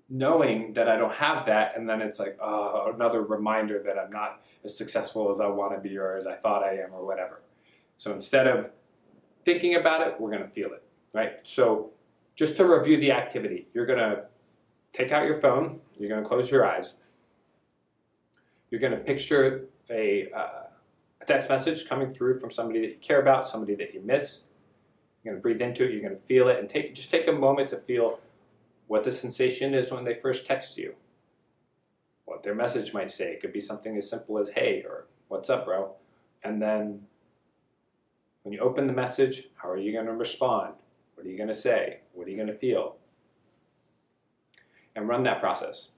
knowing 0.09 0.73
that 0.73 0.87
I 0.87 0.95
don't 0.95 1.13
have 1.13 1.45
that, 1.45 1.77
and 1.77 1.89
then 1.89 2.01
it's 2.01 2.19
like 2.19 2.37
uh, 2.41 2.91
another 2.93 3.21
reminder 3.21 3.81
that 3.85 3.97
I'm 3.97 4.11
not 4.11 4.41
as 4.63 4.77
successful 4.77 5.31
as 5.31 5.39
I 5.39 5.47
want 5.47 5.73
to 5.73 5.79
be 5.79 5.97
or 5.97 6.15
as 6.15 6.27
I 6.27 6.35
thought 6.35 6.63
I 6.63 6.73
am 6.75 6.93
or 6.93 7.05
whatever. 7.05 7.41
So 7.97 8.11
instead 8.11 8.47
of 8.47 8.69
thinking 9.45 9.75
about 9.75 10.07
it, 10.07 10.19
we're 10.19 10.31
going 10.31 10.43
to 10.43 10.49
feel 10.49 10.71
it, 10.73 10.83
right? 11.13 11.33
So 11.43 11.91
just 12.35 12.57
to 12.57 12.65
review 12.65 12.99
the 12.99 13.11
activity, 13.11 13.67
you're 13.73 13.85
going 13.85 13.99
to 13.99 14.25
take 14.93 15.11
out 15.11 15.25
your 15.25 15.41
phone, 15.41 15.79
you're 15.97 16.09
going 16.09 16.23
to 16.23 16.27
close 16.27 16.49
your 16.49 16.65
eyes, 16.65 16.95
you're 18.69 18.79
going 18.79 18.93
to 18.93 18.99
picture 18.99 19.65
a, 19.89 20.27
uh, 20.35 20.67
a 21.21 21.25
text 21.25 21.49
message 21.49 21.87
coming 21.87 22.13
through 22.13 22.39
from 22.39 22.51
somebody 22.51 22.81
that 22.81 22.87
you 22.87 22.97
care 23.01 23.21
about, 23.21 23.47
somebody 23.47 23.75
that 23.75 23.93
you 23.93 24.01
miss. 24.01 24.39
You're 25.23 25.33
going 25.33 25.39
to 25.39 25.41
breathe 25.41 25.61
into 25.61 25.83
it, 25.83 25.91
you're 25.91 26.01
going 26.01 26.15
to 26.15 26.27
feel 26.27 26.47
it, 26.49 26.59
and 26.59 26.69
take 26.69 26.93
just 26.95 27.11
take 27.11 27.27
a 27.27 27.31
moment 27.31 27.69
to 27.69 27.77
feel 27.77 28.19
what 28.87 29.03
the 29.03 29.11
sensation 29.11 29.73
is 29.73 29.91
when 29.91 30.03
they 30.03 30.15
first 30.15 30.45
text 30.45 30.77
you, 30.77 30.95
what 32.25 32.43
their 32.43 32.55
message 32.55 32.93
might 32.93 33.11
say. 33.11 33.31
It 33.31 33.41
could 33.41 33.53
be 33.53 33.61
something 33.61 33.97
as 33.97 34.09
simple 34.09 34.37
as, 34.37 34.49
hey, 34.49 34.83
or 34.85 35.07
what's 35.29 35.49
up, 35.49 35.65
bro? 35.65 35.93
And 36.43 36.61
then 36.61 37.01
when 38.43 38.53
you 38.53 38.59
open 38.59 38.85
the 38.87 38.93
message, 38.93 39.45
how 39.55 39.69
are 39.69 39.77
you 39.77 39.93
going 39.93 40.05
to 40.05 40.13
respond? 40.13 40.73
What 41.15 41.25
are 41.25 41.29
you 41.29 41.37
going 41.37 41.47
to 41.47 41.53
say? 41.53 41.99
What 42.13 42.27
are 42.27 42.29
you 42.29 42.35
going 42.35 42.49
to 42.49 42.57
feel? 42.57 42.97
And 44.95 45.07
run 45.07 45.23
that 45.23 45.39
process. 45.39 45.89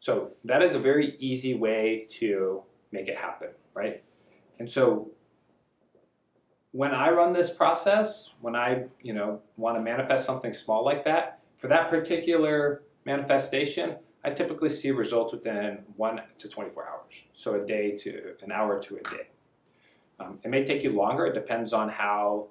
So 0.00 0.32
that 0.44 0.62
is 0.62 0.74
a 0.74 0.78
very 0.78 1.16
easy 1.18 1.54
way 1.54 2.06
to 2.18 2.62
make 2.92 3.08
it 3.08 3.16
happen, 3.16 3.48
right? 3.74 4.02
And 4.58 4.70
so 4.70 5.10
when 6.72 6.92
I 6.92 7.10
run 7.10 7.32
this 7.32 7.50
process, 7.50 8.34
when 8.40 8.54
I, 8.54 8.84
you 9.02 9.14
know, 9.14 9.40
want 9.56 9.76
to 9.76 9.82
manifest 9.82 10.26
something 10.26 10.52
small 10.52 10.84
like 10.84 11.04
that, 11.04 11.40
for 11.56 11.68
that 11.68 11.88
particular 11.88 12.82
manifestation, 13.04 13.96
I 14.24 14.30
typically 14.30 14.68
see 14.68 14.90
results 14.90 15.32
within 15.32 15.78
1 15.96 16.20
to 16.38 16.48
24 16.48 16.88
hours. 16.88 17.14
So 17.32 17.54
a 17.54 17.66
day 17.66 17.96
to 17.98 18.34
an 18.42 18.52
hour 18.52 18.80
to 18.82 18.96
a 18.96 19.02
day. 19.10 19.28
Um, 20.18 20.38
it 20.42 20.48
may 20.48 20.64
take 20.64 20.82
you 20.82 20.92
longer. 20.92 21.26
It 21.26 21.34
depends 21.34 21.72
on 21.72 21.88
how 21.88 22.48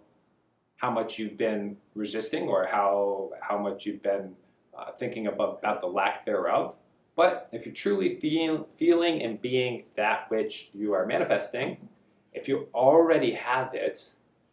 how 0.77 0.91
much 0.91 1.17
you've 1.17 1.37
been 1.37 1.77
resisting 1.95 2.43
or 2.47 2.65
how 2.65 3.31
how 3.41 3.57
much 3.57 3.85
you've 3.85 4.03
been 4.03 4.35
uh, 4.77 4.91
thinking 4.97 5.27
about, 5.27 5.59
about 5.59 5.81
the 5.81 5.87
lack 5.87 6.25
thereof. 6.25 6.75
But 7.15 7.49
if 7.51 7.65
you're 7.65 7.73
truly 7.73 8.19
feel, 8.19 8.67
feeling 8.77 9.21
and 9.21 9.41
being 9.41 9.85
that 9.95 10.29
which 10.29 10.69
you 10.73 10.93
are 10.93 11.05
manifesting, 11.05 11.87
if 12.33 12.47
you 12.47 12.67
already 12.73 13.31
have 13.33 13.73
it, 13.73 13.97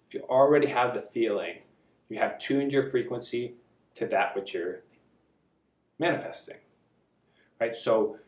if 0.07 0.14
you 0.14 0.21
already 0.29 0.69
have 0.69 0.95
the 0.95 1.02
feeling, 1.12 1.57
you 2.09 2.19
have 2.19 2.38
tuned 2.38 2.71
your 2.71 2.88
frequency 2.91 3.55
to 3.97 4.07
that 4.07 4.37
which 4.37 4.55
you're 4.55 4.83
manifesting. 5.99 6.57
Right? 7.61 7.75
So, 7.75 8.19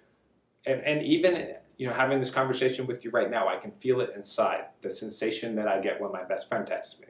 and, 0.67 0.81
and 0.81 1.03
even 1.03 1.55
you 1.77 1.87
know, 1.87 1.93
having 1.95 2.19
this 2.19 2.31
conversation 2.31 2.87
with 2.87 3.05
you 3.05 3.11
right 3.11 3.31
now, 3.31 3.49
I 3.49 3.57
can 3.57 3.73
feel 3.73 4.01
it 4.01 4.13
inside, 4.15 4.67
the 4.83 4.91
sensation 4.91 5.55
that 5.57 5.69
I 5.69 5.81
get 5.81 6.01
when 6.01 6.13
my 6.13 6.23
best 6.25 6.49
friend 6.49 6.67
texts 6.67 7.01
me. 7.01 7.09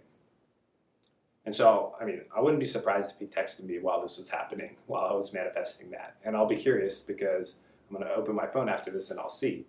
And 1.46 1.54
so, 1.54 1.94
I 2.00 2.04
mean, 2.04 2.22
I 2.34 2.40
wouldn't 2.40 2.60
be 2.60 2.66
surprised 2.66 3.12
if 3.12 3.18
he 3.18 3.26
texted 3.26 3.64
me 3.64 3.78
while 3.78 4.00
this 4.00 4.16
was 4.18 4.28
happening, 4.28 4.76
while 4.86 5.04
I 5.04 5.14
was 5.14 5.32
manifesting 5.32 5.90
that. 5.90 6.16
And 6.24 6.36
I'll 6.36 6.46
be 6.46 6.56
curious 6.56 7.00
because 7.00 7.56
I'm 7.88 7.96
going 7.96 8.08
to 8.08 8.14
open 8.14 8.34
my 8.34 8.46
phone 8.46 8.68
after 8.68 8.90
this 8.90 9.10
and 9.10 9.20
I'll 9.20 9.28
see. 9.28 9.66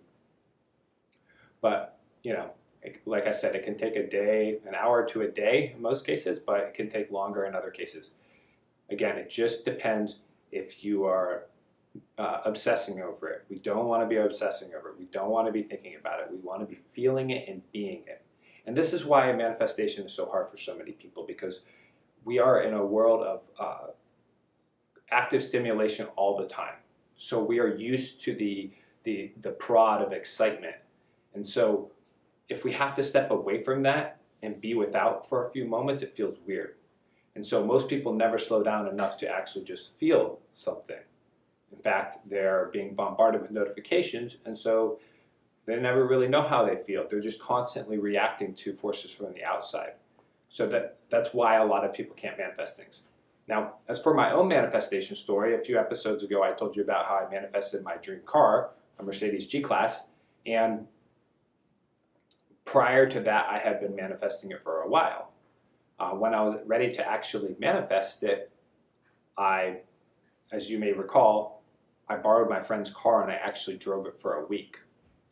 But, 1.60 1.98
you 2.22 2.32
know, 2.32 2.50
like 3.04 3.26
I 3.26 3.32
said, 3.32 3.54
it 3.54 3.64
can 3.64 3.76
take 3.76 3.96
a 3.96 4.08
day, 4.08 4.58
an 4.66 4.74
hour 4.74 5.04
to 5.06 5.22
a 5.22 5.28
day 5.28 5.72
in 5.74 5.82
most 5.82 6.06
cases, 6.06 6.38
but 6.38 6.60
it 6.60 6.74
can 6.74 6.88
take 6.88 7.10
longer 7.10 7.44
in 7.44 7.54
other 7.54 7.70
cases. 7.70 8.12
Again, 8.90 9.16
it 9.16 9.28
just 9.28 9.64
depends 9.64 10.16
if 10.52 10.84
you 10.84 11.04
are 11.04 11.46
uh, 12.18 12.40
obsessing 12.44 13.00
over 13.00 13.28
it. 13.28 13.44
We 13.48 13.58
don't 13.58 13.86
want 13.86 14.02
to 14.02 14.06
be 14.06 14.16
obsessing 14.16 14.70
over 14.74 14.90
it. 14.90 14.98
We 14.98 15.06
don't 15.06 15.30
want 15.30 15.46
to 15.46 15.52
be 15.52 15.62
thinking 15.62 15.96
about 15.96 16.20
it. 16.20 16.28
We 16.30 16.38
want 16.38 16.60
to 16.60 16.66
be 16.66 16.80
feeling 16.92 17.30
it 17.30 17.48
and 17.48 17.62
being 17.72 18.02
it. 18.06 18.22
And 18.66 18.76
this 18.76 18.92
is 18.92 19.04
why 19.04 19.32
manifestation 19.32 20.04
is 20.04 20.12
so 20.12 20.26
hard 20.26 20.50
for 20.50 20.56
so 20.56 20.76
many 20.76 20.92
people 20.92 21.24
because 21.26 21.60
we 22.24 22.38
are 22.38 22.62
in 22.62 22.74
a 22.74 22.84
world 22.84 23.22
of 23.24 23.40
uh, 23.58 23.90
active 25.10 25.42
stimulation 25.42 26.06
all 26.16 26.36
the 26.36 26.46
time. 26.46 26.74
So 27.16 27.42
we 27.42 27.60
are 27.60 27.74
used 27.74 28.22
to 28.24 28.34
the, 28.34 28.72
the, 29.04 29.32
the 29.40 29.52
prod 29.52 30.02
of 30.02 30.12
excitement. 30.12 30.74
And 31.34 31.46
so 31.46 31.92
if 32.48 32.64
we 32.64 32.72
have 32.72 32.94
to 32.94 33.02
step 33.02 33.30
away 33.30 33.62
from 33.62 33.80
that 33.80 34.20
and 34.42 34.60
be 34.60 34.74
without 34.74 35.28
for 35.28 35.46
a 35.46 35.50
few 35.50 35.64
moments, 35.64 36.02
it 36.02 36.16
feels 36.16 36.38
weird. 36.46 36.74
And 37.36 37.46
so 37.46 37.64
most 37.64 37.88
people 37.88 38.14
never 38.14 38.38
slow 38.38 38.62
down 38.62 38.88
enough 38.88 39.16
to 39.18 39.28
actually 39.28 39.64
just 39.64 39.96
feel 39.98 40.40
something. 40.54 40.96
In 41.72 41.78
fact, 41.78 42.28
they're 42.28 42.70
being 42.72 42.94
bombarded 42.94 43.42
with 43.42 43.50
notifications, 43.50 44.36
and 44.46 44.56
so 44.56 44.98
they 45.66 45.76
never 45.76 46.06
really 46.06 46.28
know 46.28 46.42
how 46.42 46.64
they 46.64 46.76
feel. 46.76 47.06
They're 47.08 47.20
just 47.20 47.40
constantly 47.40 47.98
reacting 47.98 48.54
to 48.54 48.72
forces 48.72 49.10
from 49.10 49.34
the 49.34 49.44
outside. 49.44 49.94
So 50.48 50.66
that, 50.68 50.98
that's 51.10 51.34
why 51.34 51.56
a 51.56 51.64
lot 51.64 51.84
of 51.84 51.92
people 51.92 52.14
can't 52.14 52.38
manifest 52.38 52.76
things. 52.76 53.02
Now, 53.48 53.74
as 53.88 54.00
for 54.00 54.14
my 54.14 54.32
own 54.32 54.48
manifestation 54.48 55.16
story, 55.16 55.54
a 55.54 55.58
few 55.58 55.78
episodes 55.78 56.22
ago 56.22 56.42
I 56.42 56.52
told 56.52 56.76
you 56.76 56.82
about 56.82 57.06
how 57.06 57.26
I 57.26 57.30
manifested 57.30 57.82
my 57.82 57.96
dream 57.96 58.20
car, 58.26 58.70
a 58.98 59.02
Mercedes 59.02 59.46
G 59.46 59.60
Class, 59.60 60.04
and 60.46 60.86
prior 62.64 63.08
to 63.08 63.20
that 63.20 63.46
I 63.48 63.58
had 63.58 63.80
been 63.80 63.94
manifesting 63.94 64.50
it 64.50 64.62
for 64.62 64.82
a 64.82 64.88
while. 64.88 65.32
Uh, 65.98 66.10
when 66.10 66.34
I 66.34 66.42
was 66.42 66.60
ready 66.66 66.92
to 66.92 67.08
actually 67.08 67.56
manifest 67.58 68.22
it, 68.22 68.50
I, 69.38 69.78
as 70.52 70.68
you 70.68 70.78
may 70.78 70.92
recall, 70.92 71.62
I 72.08 72.16
borrowed 72.16 72.50
my 72.50 72.60
friend's 72.60 72.90
car 72.90 73.22
and 73.22 73.32
I 73.32 73.36
actually 73.36 73.76
drove 73.78 74.06
it 74.06 74.14
for 74.20 74.34
a 74.34 74.46
week. 74.46 74.78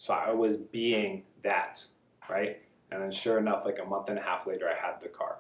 So 0.04 0.12
I 0.12 0.32
was 0.32 0.58
being 0.58 1.23
that, 1.44 1.82
right? 2.28 2.61
And 2.90 3.00
then 3.00 3.11
sure 3.11 3.38
enough, 3.38 3.64
like 3.64 3.78
a 3.82 3.87
month 3.87 4.11
and 4.11 4.18
a 4.18 4.20
half 4.20 4.46
later, 4.46 4.68
I 4.68 4.75
had 4.75 5.00
the 5.00 5.08
car. 5.08 5.38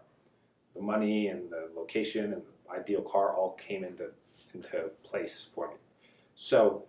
The 0.74 0.80
money 0.80 1.26
and 1.28 1.50
the 1.50 1.68
location 1.76 2.32
and 2.32 2.40
the 2.40 2.80
ideal 2.80 3.02
car 3.02 3.34
all 3.34 3.58
came 3.60 3.84
into, 3.84 4.06
into 4.54 4.88
place 5.02 5.48
for 5.54 5.68
me. 5.68 5.74
So 6.34 6.84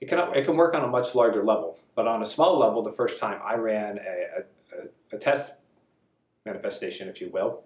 it 0.00 0.08
can, 0.08 0.20
it 0.36 0.44
can 0.44 0.56
work 0.56 0.76
on 0.76 0.84
a 0.84 0.86
much 0.86 1.16
larger 1.16 1.42
level. 1.42 1.80
But 1.96 2.06
on 2.06 2.22
a 2.22 2.24
small 2.24 2.56
level, 2.56 2.82
the 2.84 2.92
first 2.92 3.18
time 3.18 3.40
I 3.44 3.56
ran 3.56 3.98
a, 3.98 4.84
a, 4.84 5.16
a 5.16 5.18
test 5.18 5.54
manifestation, 6.46 7.08
if 7.08 7.20
you 7.20 7.30
will, 7.30 7.64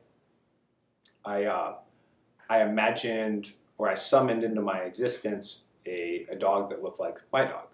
I, 1.26 1.44
uh, 1.44 1.74
I 2.48 2.62
imagined 2.62 3.52
or 3.76 3.90
I 3.90 3.94
summoned 3.94 4.44
into 4.44 4.62
my 4.62 4.78
existence 4.78 5.64
a, 5.84 6.24
a 6.30 6.36
dog 6.36 6.70
that 6.70 6.82
looked 6.82 7.00
like 7.00 7.18
my 7.34 7.44
dog. 7.44 7.66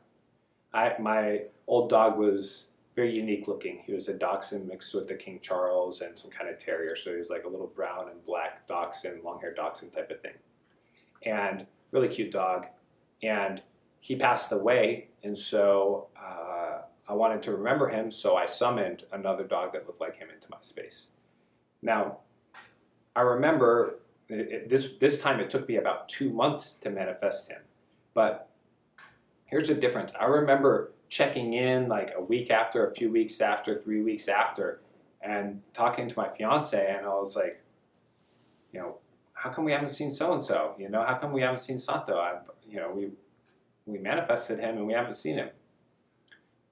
I, 0.78 0.94
my 1.00 1.42
old 1.66 1.90
dog 1.90 2.18
was 2.18 2.66
very 2.94 3.14
unique 3.14 3.48
looking. 3.48 3.82
He 3.84 3.92
was 3.92 4.08
a 4.08 4.14
dachshund 4.14 4.68
mixed 4.68 4.94
with 4.94 5.10
a 5.10 5.14
King 5.14 5.40
Charles 5.42 6.00
and 6.00 6.16
some 6.18 6.30
kind 6.30 6.48
of 6.48 6.58
terrier. 6.58 6.94
So 6.96 7.12
he 7.12 7.18
was 7.18 7.30
like 7.30 7.44
a 7.44 7.48
little 7.48 7.66
brown 7.66 8.08
and 8.10 8.24
black 8.24 8.66
dachshund, 8.66 9.22
long 9.24 9.40
haired 9.40 9.56
dachshund 9.56 9.92
type 9.92 10.10
of 10.10 10.20
thing. 10.20 10.34
And 11.24 11.66
really 11.90 12.08
cute 12.08 12.30
dog. 12.30 12.66
And 13.22 13.60
he 14.00 14.14
passed 14.16 14.52
away. 14.52 15.08
And 15.24 15.36
so 15.36 16.08
uh, 16.16 16.82
I 17.08 17.12
wanted 17.12 17.42
to 17.44 17.52
remember 17.52 17.88
him. 17.88 18.12
So 18.12 18.36
I 18.36 18.46
summoned 18.46 19.04
another 19.12 19.44
dog 19.44 19.72
that 19.72 19.86
looked 19.86 20.00
like 20.00 20.16
him 20.16 20.28
into 20.32 20.46
my 20.50 20.58
space. 20.60 21.08
Now, 21.82 22.18
I 23.16 23.22
remember 23.22 23.96
it, 24.28 24.52
it, 24.52 24.68
this, 24.68 24.90
this 25.00 25.20
time 25.20 25.40
it 25.40 25.50
took 25.50 25.68
me 25.68 25.76
about 25.76 26.08
two 26.08 26.30
months 26.30 26.74
to 26.82 26.90
manifest 26.90 27.48
him. 27.48 27.62
But 28.14 28.48
here's 29.48 29.68
the 29.68 29.74
difference. 29.74 30.12
I 30.18 30.26
remember 30.26 30.92
checking 31.08 31.54
in 31.54 31.88
like 31.88 32.12
a 32.16 32.22
week 32.22 32.50
after, 32.50 32.86
a 32.86 32.94
few 32.94 33.10
weeks 33.10 33.40
after, 33.40 33.74
three 33.74 34.02
weeks 34.02 34.28
after, 34.28 34.80
and 35.20 35.60
talking 35.72 36.08
to 36.08 36.16
my 36.16 36.28
fiance, 36.28 36.94
and 36.96 37.04
I 37.04 37.08
was 37.08 37.34
like, 37.34 37.60
you 38.72 38.80
know, 38.80 38.98
how 39.32 39.50
come 39.50 39.64
we 39.64 39.72
haven't 39.72 39.90
seen 39.90 40.12
so 40.12 40.32
and 40.32 40.42
so? 40.42 40.74
You 40.78 40.88
know, 40.88 41.02
how 41.02 41.14
come 41.14 41.32
we 41.32 41.40
haven't 41.42 41.60
seen 41.60 41.78
Santo? 41.78 42.18
I've, 42.18 42.42
you 42.68 42.76
know, 42.76 42.92
we 42.94 43.08
we 43.86 43.98
manifested 43.98 44.58
him 44.58 44.76
and 44.76 44.86
we 44.86 44.92
haven't 44.92 45.14
seen 45.14 45.36
him. 45.36 45.48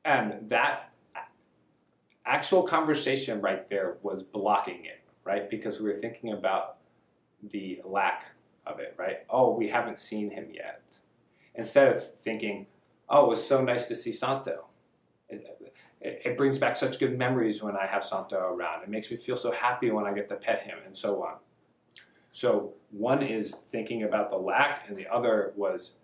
And 0.04 0.50
that 0.50 0.92
actual 2.26 2.62
conversation 2.64 3.40
right 3.40 3.68
there 3.70 3.96
was 4.02 4.22
blocking 4.22 4.84
it, 4.84 5.00
right? 5.24 5.48
Because 5.48 5.80
we 5.80 5.90
were 5.90 5.98
thinking 5.98 6.32
about 6.32 6.76
the 7.50 7.80
lack 7.84 8.24
of 8.66 8.80
it, 8.80 8.94
right? 8.98 9.18
Oh, 9.30 9.54
we 9.54 9.68
haven't 9.68 9.96
seen 9.96 10.30
him 10.30 10.48
yet. 10.52 10.82
Instead 11.56 11.96
of 11.96 12.14
thinking, 12.16 12.66
oh, 13.08 13.24
it 13.24 13.28
was 13.28 13.46
so 13.46 13.62
nice 13.62 13.86
to 13.86 13.94
see 13.94 14.12
Santo. 14.12 14.66
It, 15.28 15.44
it, 16.00 16.22
it, 16.24 16.36
brings 16.36 16.58
back 16.58 16.76
such 16.76 17.00
good 17.00 17.18
memories 17.18 17.62
when 17.62 17.76
I 17.76 17.86
have 17.86 18.04
Santo 18.04 18.36
around. 18.36 18.82
It 18.82 18.88
makes 18.88 19.10
me 19.10 19.16
feel 19.16 19.36
so 19.36 19.50
happy 19.50 19.90
when 19.90 20.06
I 20.06 20.12
get 20.12 20.28
to 20.28 20.36
pet 20.36 20.62
him, 20.62 20.78
and 20.84 20.96
so 20.96 21.22
on. 21.22 21.36
So 22.32 22.74
one 22.90 23.22
is 23.22 23.54
thinking 23.72 24.04
about 24.04 24.30
the 24.30 24.36
lack, 24.36 24.84
and 24.88 24.96
the 24.96 25.06
other 25.08 25.52
was 25.56 25.94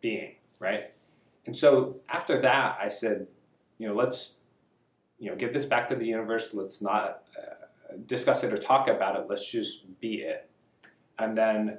being, 0.00 0.34
right? 0.58 0.92
And 1.46 1.56
so 1.56 1.96
after 2.08 2.40
that, 2.42 2.78
I 2.80 2.88
said, 2.88 3.26
you 3.78 3.88
know, 3.88 3.94
let's, 3.94 4.34
you 5.18 5.30
know, 5.30 5.36
give 5.36 5.52
this 5.52 5.64
back 5.64 5.88
to 5.88 5.96
the 5.96 6.04
universe. 6.04 6.50
Let's 6.52 6.82
not 6.82 7.22
uh, 7.36 7.96
discuss 8.06 8.44
it 8.44 8.52
or 8.52 8.58
talk 8.58 8.88
about 8.88 9.16
it. 9.16 9.26
Let's 9.28 9.50
just 9.50 9.98
be 10.00 10.16
it. 10.16 10.48
And 11.18 11.36
then 11.36 11.78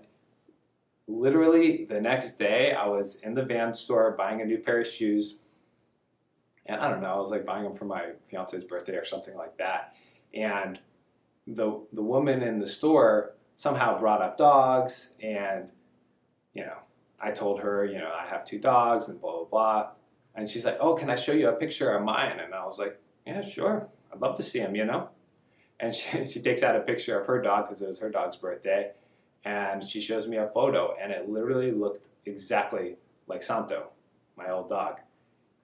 literally 1.09 1.85
the 1.89 1.99
next 1.99 2.37
day 2.37 2.73
I 2.73 2.87
was 2.87 3.15
in 3.15 3.33
the 3.33 3.43
Vans 3.43 3.79
store 3.79 4.15
buying 4.17 4.41
a 4.41 4.45
new 4.45 4.59
pair 4.59 4.79
of 4.79 4.87
shoes. 4.87 5.37
And 6.67 6.79
I 6.79 6.89
don't 6.89 7.01
know, 7.01 7.13
I 7.13 7.17
was 7.17 7.31
like 7.31 7.45
buying 7.45 7.63
them 7.63 7.75
for 7.75 7.85
my 7.85 8.11
fiance's 8.29 8.63
birthday 8.63 8.95
or 8.95 9.03
something 9.03 9.35
like 9.35 9.57
that. 9.57 9.95
And 10.33 10.79
the 11.47 11.81
the 11.93 12.01
woman 12.01 12.43
in 12.43 12.59
the 12.59 12.67
store 12.67 13.33
somehow 13.57 13.99
brought 13.99 14.21
up 14.21 14.37
dogs 14.37 15.13
and 15.21 15.69
you 16.53 16.63
know, 16.63 16.77
I 17.19 17.31
told 17.31 17.59
her, 17.61 17.85
you 17.85 17.97
know, 17.97 18.11
I 18.11 18.27
have 18.27 18.45
two 18.45 18.59
dogs 18.59 19.09
and 19.09 19.19
blah 19.19 19.37
blah 19.37 19.45
blah. 19.45 19.89
And 20.35 20.47
she's 20.47 20.63
like, 20.63 20.77
"Oh, 20.79 20.93
can 20.93 21.09
I 21.09 21.15
show 21.15 21.31
you 21.31 21.49
a 21.49 21.53
picture 21.53 21.91
of 21.91 22.03
mine?" 22.03 22.39
And 22.39 22.53
I 22.53 22.65
was 22.65 22.77
like, 22.77 22.99
"Yeah, 23.25 23.41
sure. 23.41 23.87
I'd 24.13 24.21
love 24.21 24.37
to 24.37 24.43
see 24.43 24.59
him, 24.59 24.75
you 24.75 24.85
know." 24.85 25.09
And 25.79 25.93
she, 25.95 26.23
she 26.23 26.39
takes 26.39 26.61
out 26.61 26.75
a 26.75 26.81
picture 26.81 27.19
of 27.19 27.25
her 27.25 27.41
dog 27.41 27.67
because 27.67 27.81
it 27.81 27.87
was 27.87 27.99
her 27.99 28.11
dog's 28.11 28.37
birthday 28.37 28.91
and 29.45 29.83
she 29.83 30.01
shows 30.01 30.27
me 30.27 30.37
a 30.37 30.47
photo 30.53 30.95
and 31.01 31.11
it 31.11 31.29
literally 31.29 31.71
looked 31.71 32.07
exactly 32.25 32.95
like 33.27 33.43
Santo, 33.43 33.89
my 34.37 34.49
old 34.49 34.69
dog. 34.69 34.99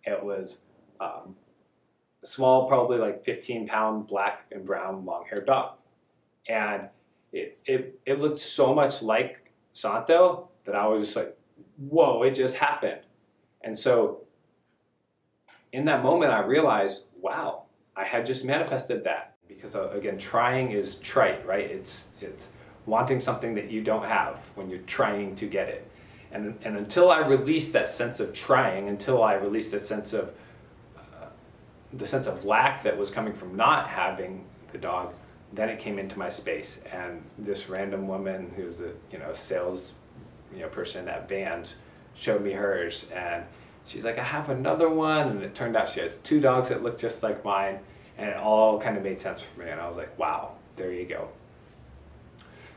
It 0.06 0.24
was 0.24 0.60
um, 1.00 1.36
small, 2.24 2.68
probably 2.68 2.98
like 2.98 3.24
15 3.26 3.68
pound 3.68 4.08
black 4.08 4.46
and 4.52 4.66
brown 4.66 5.06
long 5.06 5.26
haired 5.30 5.48
dog. 5.48 5.78
And 6.48 6.90
it, 7.34 7.60
it, 7.66 8.00
it 8.06 8.20
looked 8.20 8.40
so 8.40 8.74
much 8.74 9.02
like 9.02 9.52
Santo 9.74 10.50
that 10.66 10.76
I 10.76 10.88
was 10.88 11.06
just 11.06 11.16
like, 11.16 11.38
whoa, 11.78 12.24
it 12.24 12.32
just 12.32 12.56
happened. 12.56 13.02
And 13.62 13.78
so 13.78 14.22
in 15.74 15.86
that 15.86 16.04
moment, 16.04 16.32
I 16.32 16.40
realized, 16.40 17.04
wow, 17.20 17.64
I 17.96 18.04
had 18.04 18.26
just 18.26 18.46
manifested 18.46 19.04
that. 19.04 19.36
Because 19.48 19.76
uh, 19.76 19.90
again, 19.90 20.18
trying 20.18 20.72
is 20.72 20.96
trite, 20.96 21.46
right? 21.46 21.70
It's, 21.70 22.06
it's, 22.22 22.48
wanting 22.86 23.20
something 23.20 23.56
that 23.56 23.72
you 23.72 23.82
don't 23.82 24.06
have 24.06 24.40
when 24.56 24.70
you're 24.70 24.80
trying 24.80 25.36
to 25.36 25.48
get 25.48 25.68
it. 25.70 25.90
And, 26.32 26.58
and 26.64 26.78
until 26.78 27.12
I 27.12 27.20
release 27.20 27.72
that 27.72 27.88
sense 27.88 28.20
of 28.20 28.34
trying, 28.34 28.90
until 28.90 29.24
I 29.24 29.34
release 29.34 29.72
that 29.72 29.86
sense 29.86 30.14
of 30.14 30.34
uh, 30.98 31.28
the 31.94 32.06
sense 32.06 32.28
of 32.28 32.46
lack 32.46 32.84
that 32.84 32.98
was 32.98 33.10
coming 33.10 33.34
from 33.34 33.56
not 33.56 33.88
having 33.88 34.46
the 34.72 34.78
dog, 34.78 35.14
then 35.54 35.70
it 35.70 35.80
came 35.80 35.98
into 35.98 36.20
my 36.20 36.30
space. 36.30 36.80
And 36.92 37.24
this 37.38 37.70
random 37.70 38.08
woman 38.08 38.52
who's 38.56 38.80
a 38.80 38.92
you 39.12 39.20
know 39.20 39.34
sales 39.34 39.94
you 40.54 40.62
know 40.62 40.68
person 40.68 41.08
at 41.08 41.30
Vans 41.30 41.74
showed 42.16 42.42
me 42.42 42.52
hers, 42.52 43.06
and 43.14 43.44
she's 43.86 44.04
like, 44.04 44.18
I 44.18 44.24
have 44.24 44.50
another 44.50 44.90
one, 44.90 45.30
and 45.30 45.42
it 45.42 45.56
turned 45.56 45.76
out 45.76 45.90
she 45.90 46.02
has 46.02 46.12
two 46.24 46.40
dogs 46.40 46.70
that 46.70 46.84
look 46.84 47.00
just 47.00 47.24
like 47.24 47.44
mine, 47.46 47.80
and 48.18 48.30
it 48.30 48.38
all 48.38 48.80
kind 48.80 48.98
of 48.98 49.04
made 49.04 49.20
sense 49.20 49.42
for 49.42 49.62
me. 49.62 49.70
And 49.70 49.80
I 49.80 49.88
was 49.88 49.98
like, 49.98 50.18
wow, 50.20 50.54
there 50.76 50.92
you 50.92 51.06
go. 51.06 51.30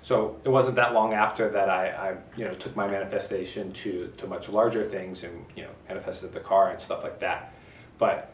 So 0.08 0.40
it 0.42 0.48
wasn't 0.48 0.76
that 0.76 0.94
long 0.94 1.12
after 1.12 1.50
that 1.50 1.68
I, 1.68 1.88
I, 1.90 2.16
you 2.34 2.46
know, 2.46 2.54
took 2.54 2.74
my 2.74 2.86
manifestation 2.88 3.74
to, 3.84 4.10
to 4.16 4.26
much 4.26 4.48
larger 4.48 4.88
things 4.88 5.22
and, 5.22 5.44
you 5.54 5.64
know, 5.64 5.70
manifested 5.86 6.32
the 6.32 6.40
car 6.40 6.70
and 6.70 6.80
stuff 6.80 7.02
like 7.02 7.20
that. 7.20 7.52
But 7.98 8.32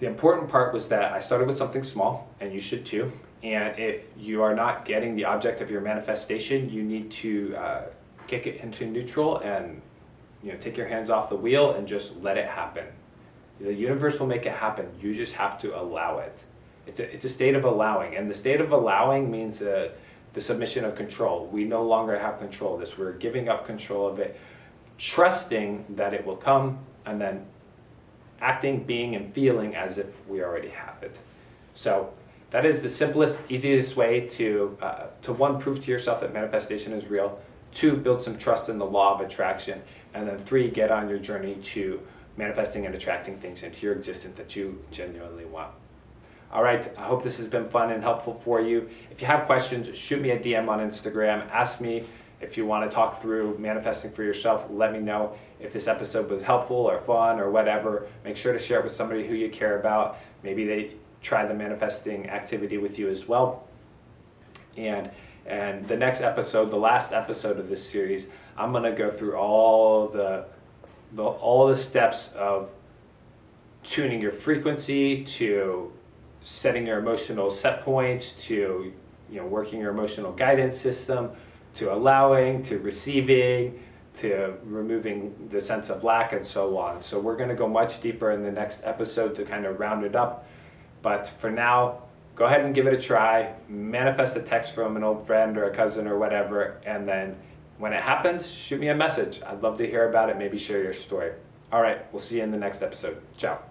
the 0.00 0.06
important 0.06 0.48
part 0.48 0.72
was 0.72 0.88
that 0.88 1.12
I 1.12 1.20
started 1.20 1.48
with 1.48 1.58
something 1.58 1.84
small, 1.84 2.26
and 2.40 2.50
you 2.50 2.62
should 2.62 2.86
too. 2.86 3.12
And 3.42 3.78
if 3.78 4.04
you 4.16 4.42
are 4.42 4.54
not 4.54 4.86
getting 4.86 5.14
the 5.14 5.26
object 5.26 5.60
of 5.60 5.70
your 5.70 5.82
manifestation, 5.82 6.70
you 6.70 6.82
need 6.82 7.10
to 7.10 7.54
uh, 7.56 7.82
kick 8.26 8.46
it 8.46 8.62
into 8.62 8.86
neutral 8.86 9.36
and, 9.40 9.82
you 10.42 10.50
know, 10.50 10.58
take 10.58 10.78
your 10.78 10.88
hands 10.88 11.10
off 11.10 11.28
the 11.28 11.36
wheel 11.36 11.72
and 11.72 11.86
just 11.86 12.16
let 12.22 12.38
it 12.38 12.48
happen. 12.48 12.86
The 13.60 13.74
universe 13.74 14.18
will 14.18 14.28
make 14.28 14.46
it 14.46 14.52
happen. 14.54 14.86
You 14.98 15.14
just 15.14 15.34
have 15.34 15.60
to 15.60 15.78
allow 15.78 16.20
it. 16.20 16.42
It's 16.86 17.00
a, 17.00 17.12
it's 17.12 17.26
a 17.26 17.28
state 17.28 17.54
of 17.54 17.66
allowing, 17.66 18.16
and 18.16 18.30
the 18.30 18.34
state 18.34 18.62
of 18.62 18.72
allowing 18.72 19.30
means 19.30 19.58
that 19.58 19.98
the 20.36 20.42
submission 20.42 20.84
of 20.84 20.94
control. 20.94 21.46
We 21.46 21.64
no 21.64 21.82
longer 21.82 22.18
have 22.18 22.38
control 22.38 22.74
of 22.74 22.80
this. 22.80 22.98
We're 22.98 23.14
giving 23.14 23.48
up 23.48 23.66
control 23.66 24.06
of 24.06 24.18
it, 24.18 24.38
trusting 24.98 25.86
that 25.96 26.12
it 26.12 26.26
will 26.26 26.36
come, 26.36 26.78
and 27.06 27.18
then 27.18 27.46
acting, 28.42 28.84
being, 28.84 29.16
and 29.16 29.32
feeling 29.32 29.74
as 29.74 29.96
if 29.96 30.06
we 30.28 30.44
already 30.44 30.68
have 30.68 31.02
it. 31.02 31.16
So 31.74 32.12
that 32.50 32.66
is 32.66 32.82
the 32.82 32.88
simplest, 32.90 33.40
easiest 33.48 33.96
way 33.96 34.28
to, 34.32 34.76
uh, 34.82 35.06
to 35.22 35.32
one, 35.32 35.58
prove 35.58 35.82
to 35.82 35.90
yourself 35.90 36.20
that 36.20 36.34
manifestation 36.34 36.92
is 36.92 37.06
real, 37.06 37.40
two, 37.74 37.96
build 37.96 38.22
some 38.22 38.36
trust 38.36 38.68
in 38.68 38.76
the 38.76 38.84
law 38.84 39.14
of 39.14 39.26
attraction, 39.26 39.80
and 40.12 40.28
then 40.28 40.38
three, 40.40 40.68
get 40.68 40.90
on 40.90 41.08
your 41.08 41.18
journey 41.18 41.54
to 41.72 41.98
manifesting 42.36 42.84
and 42.84 42.94
attracting 42.94 43.38
things 43.38 43.62
into 43.62 43.80
your 43.80 43.94
existence 43.94 44.36
that 44.36 44.54
you 44.54 44.84
genuinely 44.90 45.46
want. 45.46 45.72
All 46.52 46.62
right, 46.62 46.90
I 46.96 47.02
hope 47.02 47.22
this 47.22 47.38
has 47.38 47.48
been 47.48 47.68
fun 47.68 47.90
and 47.90 48.02
helpful 48.02 48.40
for 48.44 48.60
you. 48.60 48.88
If 49.10 49.20
you 49.20 49.26
have 49.26 49.46
questions, 49.46 49.96
shoot 49.96 50.20
me 50.20 50.30
a 50.30 50.38
DM 50.38 50.68
on 50.68 50.78
Instagram. 50.78 51.48
Ask 51.50 51.80
me 51.80 52.06
if 52.40 52.56
you 52.56 52.66
want 52.66 52.88
to 52.88 52.94
talk 52.94 53.20
through 53.20 53.58
manifesting 53.58 54.12
for 54.12 54.22
yourself. 54.22 54.66
Let 54.70 54.92
me 54.92 55.00
know 55.00 55.36
if 55.58 55.72
this 55.72 55.86
episode 55.88 56.30
was 56.30 56.42
helpful 56.42 56.76
or 56.76 57.00
fun 57.00 57.40
or 57.40 57.50
whatever. 57.50 58.06
Make 58.24 58.36
sure 58.36 58.52
to 58.52 58.58
share 58.58 58.80
it 58.80 58.84
with 58.84 58.94
somebody 58.94 59.26
who 59.26 59.34
you 59.34 59.50
care 59.50 59.80
about. 59.80 60.18
Maybe 60.42 60.64
they 60.64 60.92
try 61.20 61.46
the 61.46 61.54
manifesting 61.54 62.28
activity 62.28 62.78
with 62.78 62.98
you 62.98 63.08
as 63.08 63.26
well. 63.26 63.66
And 64.76 65.10
and 65.46 65.86
the 65.86 65.96
next 65.96 66.22
episode, 66.22 66.70
the 66.70 66.76
last 66.76 67.12
episode 67.12 67.58
of 67.58 67.68
this 67.68 67.88
series, 67.88 68.26
I'm 68.56 68.72
gonna 68.72 68.92
go 68.92 69.10
through 69.10 69.36
all 69.36 70.08
the, 70.08 70.44
the 71.12 71.22
all 71.22 71.68
the 71.68 71.76
steps 71.76 72.30
of 72.34 72.70
tuning 73.84 74.20
your 74.20 74.32
frequency 74.32 75.24
to 75.24 75.92
setting 76.46 76.86
your 76.86 76.98
emotional 76.98 77.50
set 77.50 77.82
points 77.82 78.32
to 78.38 78.92
you 79.28 79.40
know 79.40 79.46
working 79.46 79.80
your 79.80 79.90
emotional 79.90 80.32
guidance 80.32 80.78
system 80.78 81.30
to 81.74 81.92
allowing 81.92 82.62
to 82.62 82.78
receiving 82.78 83.82
to 84.16 84.54
removing 84.64 85.34
the 85.50 85.60
sense 85.60 85.90
of 85.90 86.02
lack 86.02 86.32
and 86.32 86.46
so 86.46 86.78
on. 86.78 87.02
So 87.02 87.20
we're 87.20 87.36
going 87.36 87.50
to 87.50 87.54
go 87.54 87.68
much 87.68 88.00
deeper 88.00 88.30
in 88.30 88.42
the 88.42 88.50
next 88.50 88.80
episode 88.82 89.34
to 89.34 89.44
kind 89.44 89.66
of 89.66 89.78
round 89.78 90.06
it 90.06 90.16
up. 90.16 90.46
But 91.02 91.30
for 91.40 91.50
now 91.50 92.02
go 92.36 92.44
ahead 92.46 92.60
and 92.60 92.74
give 92.74 92.86
it 92.86 92.94
a 92.94 93.00
try. 93.00 93.52
Manifest 93.68 94.36
a 94.36 94.40
text 94.40 94.72
from 94.72 94.96
an 94.96 95.02
old 95.02 95.26
friend 95.26 95.58
or 95.58 95.64
a 95.64 95.74
cousin 95.74 96.06
or 96.06 96.16
whatever 96.16 96.80
and 96.86 97.08
then 97.08 97.36
when 97.78 97.92
it 97.92 98.02
happens 98.02 98.46
shoot 98.46 98.78
me 98.80 98.88
a 98.88 98.94
message. 98.94 99.40
I'd 99.44 99.62
love 99.62 99.76
to 99.78 99.86
hear 99.86 100.08
about 100.08 100.30
it. 100.30 100.38
Maybe 100.38 100.58
share 100.58 100.82
your 100.82 100.94
story. 100.94 101.32
All 101.72 101.82
right 101.82 102.10
we'll 102.12 102.22
see 102.22 102.36
you 102.36 102.44
in 102.44 102.52
the 102.52 102.58
next 102.58 102.82
episode. 102.82 103.20
Ciao 103.36 103.65